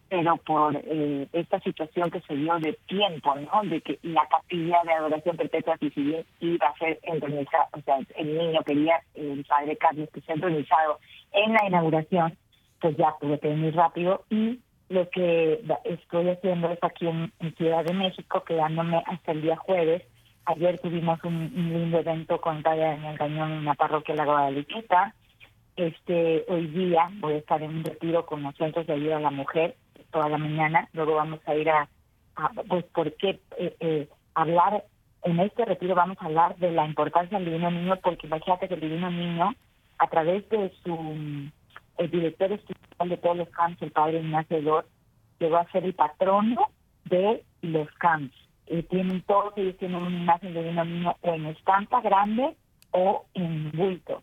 pero 0.08 0.36
por 0.38 0.74
eh, 0.76 1.28
esta 1.32 1.60
situación 1.60 2.10
que 2.10 2.20
se 2.22 2.34
dio 2.34 2.58
de 2.60 2.78
tiempo, 2.86 3.34
¿no? 3.34 3.62
De 3.64 3.80
que 3.82 3.98
la 4.02 4.26
capilla 4.28 4.78
de 4.84 4.92
adoración 4.92 5.36
perpetua 5.36 5.76
civil 5.76 6.24
iba 6.40 6.66
a 6.66 6.78
ser 6.78 6.98
entronizada, 7.02 7.68
o 7.72 7.80
sea, 7.82 7.98
el 8.16 8.38
niño 8.38 8.60
quería, 8.64 9.02
el 9.14 9.44
padre 9.44 9.76
Carlos, 9.76 10.08
que 10.12 10.20
sea 10.22 10.36
entronizado 10.36 10.98
en 11.32 11.52
la 11.52 11.66
inauguración, 11.66 12.36
pues 12.80 12.96
ya 12.96 13.14
tuve 13.20 13.38
que 13.38 13.48
venir 13.48 13.74
rápido 13.74 14.24
y 14.30 14.60
lo 14.88 15.08
que 15.10 15.62
estoy 15.84 16.30
haciendo 16.30 16.70
es 16.70 16.78
aquí 16.82 17.06
en 17.06 17.54
Ciudad 17.56 17.84
de 17.84 17.94
México, 17.94 18.42
quedándome 18.44 19.02
hasta 19.06 19.32
el 19.32 19.42
día 19.42 19.56
jueves, 19.56 20.02
Ayer 20.46 20.78
tuvimos 20.78 21.22
un, 21.24 21.50
lindo 21.54 21.98
evento 21.98 22.40
con 22.40 22.62
Padre 22.62 22.80
Daniel 22.80 23.18
Cañón 23.18 23.52
en 23.52 23.64
la 23.64 23.74
parroquia 23.74 24.14
La 24.14 24.24
Guadalupita. 24.24 25.14
Este, 25.76 26.44
hoy 26.48 26.66
día 26.68 27.10
voy 27.20 27.34
a 27.34 27.38
estar 27.38 27.62
en 27.62 27.76
un 27.76 27.84
retiro 27.84 28.26
con 28.26 28.42
los 28.42 28.54
centros 28.56 28.86
de 28.86 28.94
ayuda 28.94 29.18
a 29.18 29.20
la 29.20 29.30
mujer 29.30 29.76
toda 30.10 30.28
la 30.28 30.38
mañana. 30.38 30.88
Luego 30.92 31.14
vamos 31.14 31.40
a 31.46 31.54
ir 31.54 31.70
a, 31.70 31.88
pues, 32.68 32.84
¿por 32.86 33.14
qué 33.16 33.40
eh, 33.58 33.76
eh, 33.80 34.08
hablar? 34.34 34.84
En 35.22 35.38
este 35.38 35.64
retiro 35.66 35.94
vamos 35.94 36.16
a 36.20 36.24
hablar 36.24 36.56
de 36.56 36.72
la 36.72 36.86
importancia 36.86 37.38
del 37.38 37.46
Divino 37.46 37.70
Niño, 37.70 37.96
porque 38.02 38.26
imagínate 38.26 38.68
que 38.68 38.74
el 38.74 38.80
Divino 38.80 39.10
Niño, 39.10 39.54
a 39.98 40.06
través 40.08 40.48
de 40.48 40.72
su 40.82 41.50
el 41.98 42.10
director 42.10 42.50
espiritual 42.50 43.08
de 43.10 43.16
todos 43.18 43.36
los 43.36 43.48
camps, 43.50 43.82
el 43.82 43.92
Padre 43.92 44.20
Ignacio 44.20 44.62
Dor, 44.62 44.88
llegó 45.38 45.58
a 45.58 45.70
ser 45.70 45.84
el 45.84 45.92
patrono 45.92 46.70
de 47.04 47.44
los 47.60 47.90
camps 47.98 48.34
eh, 48.70 48.84
tienen 48.84 49.20
todos 49.22 49.52
ellos 49.56 49.76
tienen 49.78 49.96
una 49.96 50.16
imagen 50.16 50.54
de 50.54 50.60
un 50.60 50.76
niño 50.76 51.16
o 51.22 51.34
en 51.34 51.46
estampa 51.46 52.00
grande 52.00 52.54
o 52.92 53.24
en 53.34 53.72
bulto. 53.72 54.22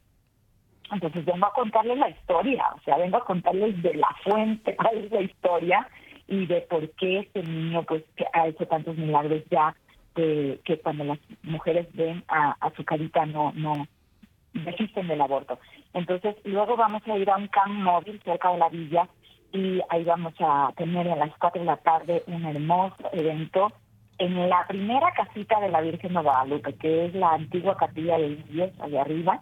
Entonces 0.90 1.26
vengo 1.26 1.48
a 1.48 1.54
contarles 1.54 1.98
la 1.98 2.10
historia, 2.10 2.66
o 2.74 2.80
sea, 2.80 2.96
vengo 2.98 3.18
a 3.18 3.26
contarles 3.26 3.82
de 3.84 3.96
la 3.96 4.08
fuente 4.24 4.74
cuál 4.78 5.00
es 5.00 5.12
la 5.12 5.22
historia 5.22 5.90
y 6.30 6.46
de 6.46 6.62
por 6.62 6.90
qué 6.92 7.20
este 7.20 7.44
niño 7.44 7.84
pues 7.84 8.06
que 8.16 8.26
ha 8.32 8.48
hecho 8.48 8.66
tantos 8.68 8.96
milagros 8.98 9.44
ya 9.52 9.76
que, 10.16 10.62
que 10.64 10.80
cuando 10.80 11.04
las 11.04 11.20
mujeres 11.44 11.88
ven 11.94 12.24
a, 12.30 12.56
a 12.62 12.72
su 12.72 12.86
carita 12.86 13.26
no 13.26 13.52
no 13.54 13.86
desisten 14.54 15.10
del 15.10 15.22
aborto. 15.22 15.60
Entonces 15.94 16.38
luego 16.46 16.78
vamos 16.78 17.06
a 17.06 17.18
ir 17.18 17.30
a 17.30 17.36
un 17.36 17.48
camp 17.50 17.74
móvil 17.74 18.22
cerca 18.24 18.52
de 18.54 18.60
la 18.60 18.70
villa 18.70 19.10
y 19.52 19.82
ahí 19.90 20.06
vamos 20.06 20.36
a 20.40 20.72
tener 20.78 21.10
a 21.10 21.18
las 21.18 21.38
4 21.38 21.60
de 21.60 21.66
la 21.66 21.78
tarde 21.78 22.24
un 22.28 22.46
hermoso 22.46 23.10
evento 23.12 23.74
en 24.20 24.50
la 24.50 24.66
primera 24.68 25.12
casita 25.12 25.60
de 25.60 25.70
la 25.70 25.82
Virgen 25.82 26.14
de 26.14 26.22
Guadalupe, 26.22 26.76
que 26.76 27.06
es 27.06 27.14
la 27.14 27.34
antigua 27.34 27.78
capilla 27.78 28.18
de 28.18 28.28
Indios, 28.28 28.72
allá 28.80 29.02
arriba, 29.02 29.42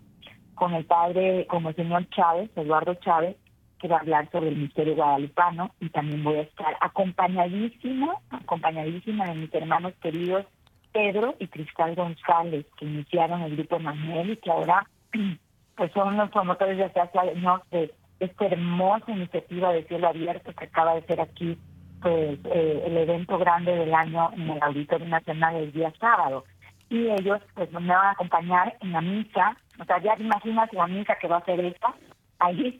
con 0.55 0.73
el 0.73 0.85
padre, 0.85 1.47
como 1.47 1.69
el 1.69 1.75
señor 1.75 2.09
Chávez, 2.09 2.49
Eduardo 2.55 2.95
Chávez, 2.95 3.35
que 3.79 3.87
va 3.87 3.97
a 3.97 3.99
hablar 3.99 4.29
sobre 4.31 4.49
el 4.49 4.57
misterio 4.57 4.95
guadalupano, 4.95 5.71
y 5.79 5.89
también 5.89 6.23
voy 6.23 6.37
a 6.37 6.41
estar 6.41 6.75
acompañadísima, 6.81 8.15
acompañadísima 8.29 9.25
de 9.25 9.35
mis 9.35 9.53
hermanos 9.53 9.93
queridos 10.01 10.45
Pedro 10.91 11.35
y 11.39 11.47
Cristal 11.47 11.93
González, 11.95 12.65
que 12.77 12.85
iniciaron 12.85 13.41
el 13.41 13.57
grupo 13.57 13.79
Manuel 13.79 14.31
y 14.31 14.37
que 14.37 14.49
ahora 14.49 14.87
pues 15.75 15.91
son 15.91 16.15
los 16.15 16.29
promotores 16.31 16.77
de 16.77 16.85
hace 16.85 17.19
años 17.19 17.61
de 17.69 17.93
esta 18.19 18.45
hermosa 18.45 19.11
iniciativa 19.11 19.73
de 19.73 19.83
cielo 19.83 20.07
abierto 20.07 20.53
que 20.53 20.65
acaba 20.65 20.95
de 20.95 21.05
ser 21.05 21.19
aquí 21.19 21.57
pues 22.05 22.37
eh, 22.43 22.83
el 22.85 22.97
evento 22.97 23.35
grande 23.39 23.75
del 23.75 23.91
año 23.91 24.29
en 24.33 24.47
el 24.47 24.61
Auditorio 24.61 25.07
Nacional 25.07 25.55
el 25.55 25.71
día 25.71 25.91
sábado. 25.99 26.45
Y 26.87 27.09
ellos 27.09 27.41
pues 27.55 27.71
me 27.71 27.79
van 27.79 28.05
a 28.05 28.11
acompañar 28.11 28.77
en 28.81 28.91
la 28.91 29.01
misa, 29.01 29.57
o 29.79 29.85
sea, 29.85 29.99
ya 30.03 30.15
imaginas 30.19 30.71
la 30.71 30.85
misa 30.85 31.17
que 31.19 31.27
va 31.27 31.37
a 31.37 31.45
ser 31.45 31.59
esta, 31.65 31.95
ahí 32.37 32.79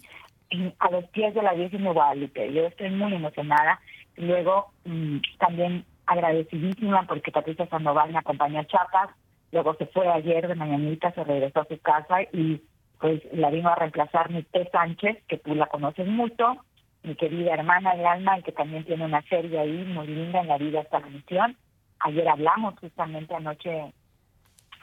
a 0.77 0.91
los 0.91 1.05
pies 1.05 1.33
de 1.33 1.41
la 1.41 1.53
Virgen 1.53 1.85
de 1.85 1.89
Guadalupe. 1.89 2.53
Yo 2.53 2.67
estoy 2.67 2.91
muy 2.91 3.15
emocionada. 3.15 3.79
Luego 4.15 4.67
mm, 4.85 5.17
también 5.39 5.85
agradecidísima 6.05 7.07
porque 7.07 7.31
Patricia 7.31 7.65
Sandoval 7.65 8.11
me 8.11 8.19
acompañó 8.19 8.59
a 8.59 8.67
Chiapas, 8.67 9.09
luego 9.51 9.73
se 9.73 9.87
fue 9.87 10.07
ayer 10.07 10.47
de 10.47 10.53
mañanita, 10.53 11.11
se 11.13 11.23
regresó 11.23 11.61
a 11.61 11.67
su 11.67 11.79
casa 11.79 12.21
y 12.31 12.61
pues 12.99 13.23
la 13.33 13.49
vino 13.49 13.69
a 13.69 13.75
reemplazar 13.75 14.29
mi 14.29 14.43
T. 14.43 14.69
Sánchez, 14.71 15.17
que 15.27 15.39
tú 15.39 15.55
la 15.55 15.65
conoces 15.65 16.05
mucho, 16.05 16.57
mi 17.05 17.15
querida 17.15 17.53
hermana 17.53 17.95
de 17.95 18.05
alma, 18.05 18.41
que 18.41 18.51
también 18.51 18.83
tiene 18.83 19.05
una 19.05 19.21
serie 19.23 19.59
ahí 19.59 19.85
muy 19.85 20.07
linda 20.07 20.41
en 20.41 20.47
la 20.47 20.57
vida 20.57 20.81
esta 20.81 20.99
misión. 20.99 21.55
Ayer 21.99 22.27
hablamos 22.27 22.77
justamente 22.79 23.33
anoche 23.33 23.93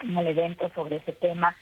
en 0.03 0.16
el 0.16 0.27
evento 0.27 0.70
sobre 0.75 0.97
ese 0.97 1.12
tema. 1.12 1.55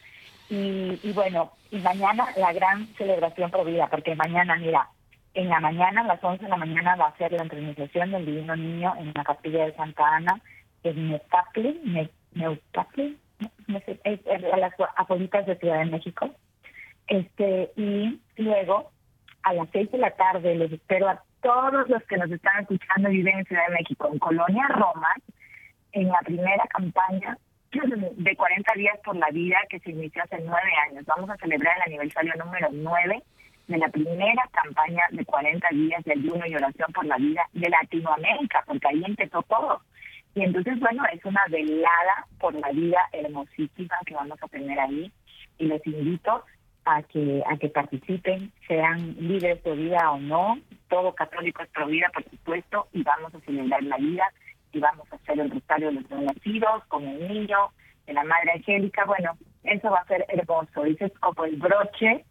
Y, 0.48 0.98
y 1.02 1.12
bueno, 1.12 1.52
y 1.70 1.78
mañana 1.78 2.26
la 2.36 2.52
gran 2.52 2.86
celebración 2.94 3.50
por 3.50 3.64
vida, 3.64 3.88
porque 3.88 4.14
mañana, 4.14 4.56
mira, 4.56 4.88
en 5.34 5.48
la 5.48 5.60
mañana, 5.60 6.00
a 6.00 6.04
las 6.04 6.22
11 6.22 6.44
de 6.44 6.50
la 6.50 6.56
mañana, 6.56 6.96
va 6.96 7.06
a 7.06 7.16
ser 7.16 7.32
la 7.32 7.42
entronización 7.42 8.10
del 8.10 8.26
Divino 8.26 8.56
Niño 8.56 8.94
en 8.98 9.12
la 9.14 9.24
capilla 9.24 9.66
de 9.66 9.74
Santa 9.74 10.16
Ana, 10.16 10.40
en 10.82 11.10
Neutacli, 12.32 13.18
es, 14.04 14.20
a 14.52 14.56
las 14.56 14.72
apolitas 14.96 15.46
de 15.46 15.56
Ciudad 15.56 15.78
de 15.78 15.84
México. 15.86 16.30
Este, 17.06 17.70
y 17.76 18.20
luego, 18.36 18.90
a 19.42 19.54
las 19.54 19.68
6 19.72 19.92
de 19.92 19.98
la 19.98 20.10
tarde, 20.10 20.54
les 20.54 20.72
espero 20.72 21.08
a 21.08 21.22
todos 21.42 21.88
los 21.88 22.02
que 22.04 22.16
nos 22.16 22.30
están 22.30 22.62
escuchando 22.62 23.10
y 23.10 23.16
viven 23.18 23.38
en 23.38 23.44
Ciudad 23.46 23.66
de 23.68 23.74
México, 23.74 24.08
en 24.12 24.18
Colonia 24.18 24.68
Roma, 24.68 25.14
en 25.92 26.08
la 26.08 26.20
primera 26.20 26.64
campaña 26.68 27.38
de 27.72 28.36
40 28.36 28.72
días 28.74 28.98
por 29.04 29.16
la 29.16 29.28
vida 29.30 29.56
que 29.68 29.78
se 29.80 29.90
inició 29.90 30.22
hace 30.22 30.38
nueve 30.40 30.70
años. 30.88 31.04
Vamos 31.06 31.30
a 31.30 31.36
celebrar 31.36 31.76
el 31.76 31.92
aniversario 31.92 32.34
número 32.34 32.68
9 32.72 33.22
de 33.68 33.78
la 33.78 33.88
primera 33.88 34.42
campaña 34.50 35.04
de 35.12 35.24
40 35.24 35.68
días 35.70 36.04
de 36.04 36.12
ayuno 36.12 36.44
y 36.46 36.56
oración 36.56 36.92
por 36.92 37.06
la 37.06 37.16
vida 37.16 37.42
de 37.52 37.68
Latinoamérica, 37.68 38.64
porque 38.66 38.88
ahí 38.88 39.02
empezó 39.06 39.42
todo. 39.42 39.80
Y 40.34 40.42
entonces, 40.42 40.78
bueno, 40.80 41.04
es 41.12 41.24
una 41.24 41.42
velada 41.48 42.26
por 42.40 42.54
la 42.54 42.70
vida 42.70 42.98
hermosísima 43.12 43.96
que 44.04 44.14
vamos 44.14 44.38
a 44.42 44.48
tener 44.48 44.78
ahí. 44.78 45.12
Y 45.58 45.66
les 45.66 45.86
invito 45.86 46.44
a 46.96 47.02
que 47.02 47.42
a 47.46 47.56
que 47.56 47.68
participen, 47.68 48.52
sean 48.66 49.16
líderes 49.18 49.62
de 49.62 49.74
vida 49.74 50.10
o 50.10 50.18
no. 50.18 50.58
Todo 50.88 51.14
católico 51.14 51.62
es 51.62 51.68
pro 51.70 51.86
vida, 51.86 52.10
por 52.12 52.24
supuesto, 52.24 52.88
y 52.92 53.02
vamos 53.02 53.34
a 53.34 53.40
celebrar 53.40 53.82
la 53.82 53.96
vida 53.96 54.24
y 54.72 54.78
vamos 54.78 55.06
a 55.12 55.16
hacer 55.16 55.40
el 55.40 55.50
rosario 55.50 55.88
de 55.88 56.00
los 56.00 56.10
nacidos 56.10 56.84
con 56.88 57.04
el 57.04 57.28
niño, 57.28 57.70
de 58.06 58.12
la 58.12 58.24
Madre 58.24 58.52
Angélica. 58.56 59.04
Bueno, 59.04 59.36
eso 59.64 59.90
va 59.90 59.98
a 59.98 60.06
ser 60.06 60.24
hermoso. 60.28 60.84
Ese 60.84 61.06
es 61.06 61.18
como 61.18 61.44
el 61.44 61.56
broche 61.56 62.24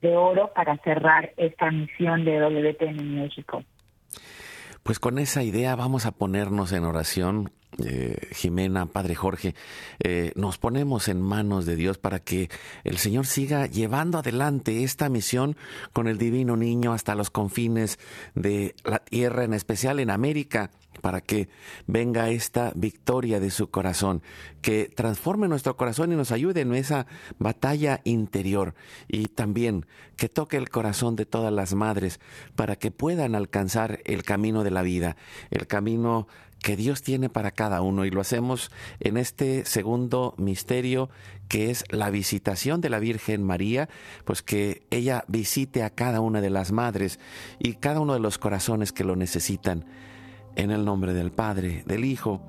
de 0.00 0.16
oro 0.16 0.52
para 0.54 0.76
cerrar 0.78 1.32
esta 1.36 1.70
misión 1.70 2.24
de 2.24 2.38
WTN 2.40 3.00
en 3.00 3.22
México. 3.22 3.62
Pues 4.82 5.00
con 5.00 5.18
esa 5.18 5.42
idea 5.42 5.74
vamos 5.74 6.06
a 6.06 6.12
ponernos 6.12 6.72
en 6.72 6.84
oración 6.84 7.50
eh, 7.84 8.28
Jimena, 8.32 8.86
Padre 8.86 9.14
Jorge, 9.14 9.54
eh, 9.98 10.32
nos 10.34 10.56
ponemos 10.56 11.08
en 11.08 11.20
manos 11.20 11.66
de 11.66 11.76
Dios 11.76 11.98
para 11.98 12.20
que 12.20 12.48
el 12.84 12.96
Señor 12.96 13.26
siga 13.26 13.66
llevando 13.66 14.18
adelante 14.18 14.82
esta 14.82 15.08
misión 15.08 15.56
con 15.92 16.08
el 16.08 16.16
divino 16.16 16.56
niño 16.56 16.92
hasta 16.92 17.14
los 17.14 17.30
confines 17.30 17.98
de 18.34 18.74
la 18.84 19.00
tierra, 19.00 19.44
en 19.44 19.52
especial 19.52 20.00
en 20.00 20.10
América, 20.10 20.70
para 21.00 21.20
que 21.20 21.48
venga 21.86 22.30
esta 22.30 22.72
victoria 22.74 23.40
de 23.40 23.50
su 23.50 23.70
corazón, 23.70 24.22
que 24.62 24.90
transforme 24.94 25.48
nuestro 25.48 25.76
corazón 25.76 26.12
y 26.12 26.16
nos 26.16 26.32
ayude 26.32 26.62
en 26.62 26.74
esa 26.74 27.06
batalla 27.38 28.00
interior. 28.04 28.74
Y 29.06 29.26
también 29.26 29.86
que 30.16 30.28
toque 30.28 30.56
el 30.56 30.70
corazón 30.70 31.14
de 31.16 31.26
todas 31.26 31.52
las 31.52 31.74
madres 31.74 32.20
para 32.54 32.76
que 32.76 32.90
puedan 32.90 33.34
alcanzar 33.34 34.00
el 34.04 34.22
camino 34.22 34.64
de 34.64 34.70
la 34.70 34.82
vida, 34.82 35.16
el 35.50 35.66
camino 35.66 36.26
que 36.66 36.76
Dios 36.76 37.02
tiene 37.02 37.28
para 37.28 37.52
cada 37.52 37.80
uno 37.80 38.04
y 38.06 38.10
lo 38.10 38.20
hacemos 38.20 38.72
en 38.98 39.18
este 39.18 39.64
segundo 39.64 40.34
misterio 40.36 41.10
que 41.46 41.70
es 41.70 41.84
la 41.90 42.10
visitación 42.10 42.80
de 42.80 42.90
la 42.90 42.98
Virgen 42.98 43.44
María, 43.44 43.88
pues 44.24 44.42
que 44.42 44.84
ella 44.90 45.22
visite 45.28 45.84
a 45.84 45.90
cada 45.90 46.20
una 46.20 46.40
de 46.40 46.50
las 46.50 46.72
madres 46.72 47.20
y 47.60 47.74
cada 47.74 48.00
uno 48.00 48.14
de 48.14 48.18
los 48.18 48.38
corazones 48.38 48.90
que 48.90 49.04
lo 49.04 49.14
necesitan. 49.14 49.84
En 50.56 50.72
el 50.72 50.84
nombre 50.84 51.14
del 51.14 51.30
Padre, 51.30 51.84
del 51.86 52.04
Hijo 52.04 52.42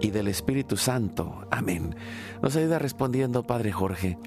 y 0.00 0.10
del 0.10 0.26
Espíritu 0.26 0.76
Santo. 0.76 1.46
Amén. 1.52 1.94
Nos 2.42 2.56
ayuda 2.56 2.80
respondiendo 2.80 3.46
Padre 3.46 3.70
Jorge. 3.70 4.18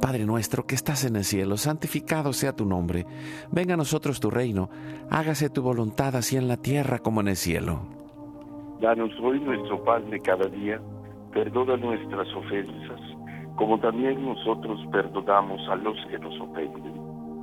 Padre 0.00 0.24
nuestro 0.26 0.66
que 0.66 0.74
estás 0.74 1.04
en 1.04 1.16
el 1.16 1.24
cielo, 1.24 1.56
santificado 1.56 2.32
sea 2.32 2.54
tu 2.54 2.64
nombre. 2.66 3.06
Venga 3.50 3.74
a 3.74 3.76
nosotros 3.76 4.20
tu 4.20 4.30
reino. 4.30 4.68
Hágase 5.10 5.50
tu 5.50 5.62
voluntad 5.62 6.16
así 6.16 6.36
en 6.36 6.48
la 6.48 6.56
tierra 6.56 6.98
como 6.98 7.20
en 7.20 7.28
el 7.28 7.36
cielo. 7.36 7.80
Danos 8.80 9.12
hoy 9.22 9.40
nuestro 9.40 9.82
pan 9.84 10.10
de 10.10 10.20
cada 10.20 10.46
día. 10.46 10.80
Perdona 11.32 11.76
nuestras 11.76 12.28
ofensas, 12.34 13.00
como 13.56 13.78
también 13.80 14.24
nosotros 14.24 14.78
perdonamos 14.92 15.60
a 15.68 15.76
los 15.76 15.96
que 16.10 16.18
nos 16.18 16.38
ofenden. 16.40 16.94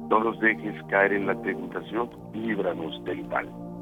No 0.10 0.24
nos 0.24 0.40
dejes 0.40 0.76
caer 0.90 1.14
en 1.14 1.28
la 1.28 1.42
tentación 1.42 2.10
líbranos 2.34 3.04
del 3.06 3.26
mal. 3.28 3.50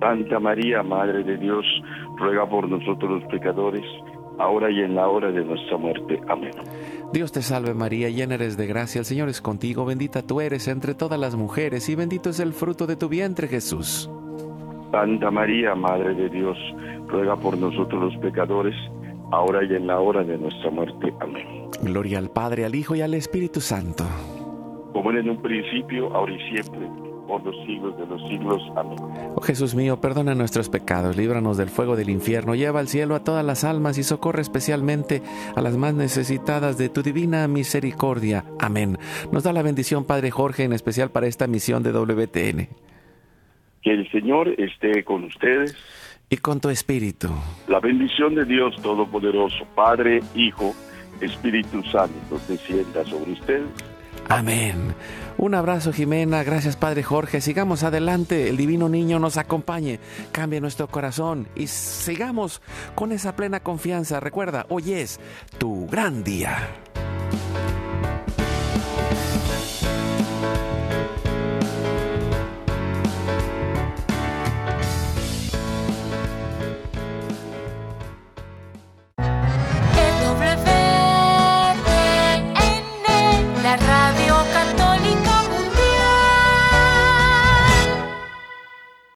Santa 0.00 0.38
María, 0.38 0.82
Madre 0.82 1.24
de 1.24 1.36
Dios, 1.36 1.64
ruega 2.16 2.48
por 2.48 2.68
nosotros 2.68 3.22
los 3.22 3.24
pecadores, 3.30 3.84
ahora 4.38 4.70
y 4.70 4.80
en 4.80 4.94
la 4.94 5.08
hora 5.08 5.30
de 5.30 5.44
nuestra 5.44 5.76
muerte. 5.76 6.20
Amén. 6.28 6.52
Dios 7.12 7.32
te 7.32 7.42
salve 7.42 7.72
María, 7.74 8.10
llena 8.10 8.34
eres 8.34 8.56
de 8.56 8.66
gracia, 8.66 8.98
el 8.98 9.04
Señor 9.04 9.28
es 9.28 9.40
contigo, 9.40 9.84
bendita 9.84 10.22
tú 10.22 10.40
eres 10.40 10.68
entre 10.68 10.94
todas 10.94 11.18
las 11.18 11.36
mujeres 11.36 11.88
y 11.88 11.94
bendito 11.94 12.30
es 12.30 12.40
el 12.40 12.52
fruto 12.52 12.86
de 12.86 12.96
tu 12.96 13.08
vientre 13.08 13.48
Jesús. 13.48 14.10
Santa 14.90 15.30
María, 15.30 15.74
Madre 15.74 16.14
de 16.14 16.28
Dios, 16.28 16.56
ruega 17.08 17.36
por 17.36 17.56
nosotros 17.56 18.12
los 18.12 18.22
pecadores, 18.22 18.74
ahora 19.30 19.64
y 19.64 19.74
en 19.74 19.86
la 19.86 20.00
hora 20.00 20.22
de 20.24 20.36
nuestra 20.36 20.70
muerte. 20.70 21.12
Amén. 21.20 21.68
Gloria 21.82 22.18
al 22.18 22.30
Padre, 22.30 22.64
al 22.64 22.74
Hijo 22.74 22.94
y 22.94 23.02
al 23.02 23.14
Espíritu 23.14 23.60
Santo. 23.60 24.04
Como 24.92 25.10
era 25.10 25.20
en 25.20 25.30
un 25.30 25.42
principio, 25.42 26.14
ahora 26.14 26.32
y 26.32 26.38
siempre, 26.50 26.88
por 27.26 27.42
los 27.44 27.56
siglos 27.66 27.96
de 27.98 28.06
los 28.06 28.20
siglos. 28.28 28.62
Amén. 28.76 28.96
Oh 29.34 29.40
Jesús 29.40 29.74
mío, 29.74 30.00
perdona 30.00 30.34
nuestros 30.34 30.68
pecados, 30.68 31.16
líbranos 31.16 31.56
del 31.56 31.68
fuego 31.68 31.96
del 31.96 32.10
infierno, 32.10 32.54
lleva 32.54 32.80
al 32.80 32.88
cielo 32.88 33.14
a 33.14 33.24
todas 33.24 33.44
las 33.44 33.64
almas 33.64 33.98
y 33.98 34.02
socorre 34.02 34.42
especialmente 34.42 35.22
a 35.54 35.60
las 35.60 35.76
más 35.76 35.94
necesitadas 35.94 36.78
de 36.78 36.88
tu 36.88 37.02
divina 37.02 37.46
misericordia. 37.48 38.44
Amén. 38.58 38.98
Nos 39.32 39.42
da 39.42 39.52
la 39.52 39.62
bendición 39.62 40.04
Padre 40.04 40.30
Jorge, 40.30 40.64
en 40.64 40.72
especial 40.72 41.10
para 41.10 41.26
esta 41.26 41.46
misión 41.46 41.82
de 41.82 41.92
WTN. 41.92 42.68
Que 43.82 43.92
el 43.92 44.10
Señor 44.10 44.48
esté 44.58 45.04
con 45.04 45.24
ustedes. 45.24 45.76
Y 46.28 46.38
con 46.38 46.60
tu 46.60 46.70
espíritu. 46.70 47.28
La 47.68 47.78
bendición 47.78 48.34
de 48.34 48.44
Dios 48.44 48.74
Todopoderoso, 48.82 49.64
Padre, 49.76 50.20
Hijo, 50.34 50.74
Espíritu 51.20 51.82
Santo, 51.84 52.40
descienda 52.48 53.04
sobre 53.04 53.32
ustedes. 53.32 53.68
Amén. 54.28 54.92
Un 55.38 55.54
abrazo 55.54 55.92
Jimena, 55.92 56.42
gracias 56.44 56.76
Padre 56.76 57.02
Jorge. 57.02 57.42
Sigamos 57.42 57.82
adelante, 57.82 58.48
el 58.48 58.56
divino 58.56 58.88
niño 58.88 59.18
nos 59.18 59.36
acompañe, 59.36 60.00
cambie 60.32 60.62
nuestro 60.62 60.88
corazón 60.88 61.46
y 61.54 61.66
sigamos 61.66 62.62
con 62.94 63.12
esa 63.12 63.36
plena 63.36 63.60
confianza. 63.60 64.18
Recuerda, 64.18 64.64
hoy 64.70 64.94
es 64.94 65.20
tu 65.58 65.86
gran 65.88 66.24
día. 66.24 66.56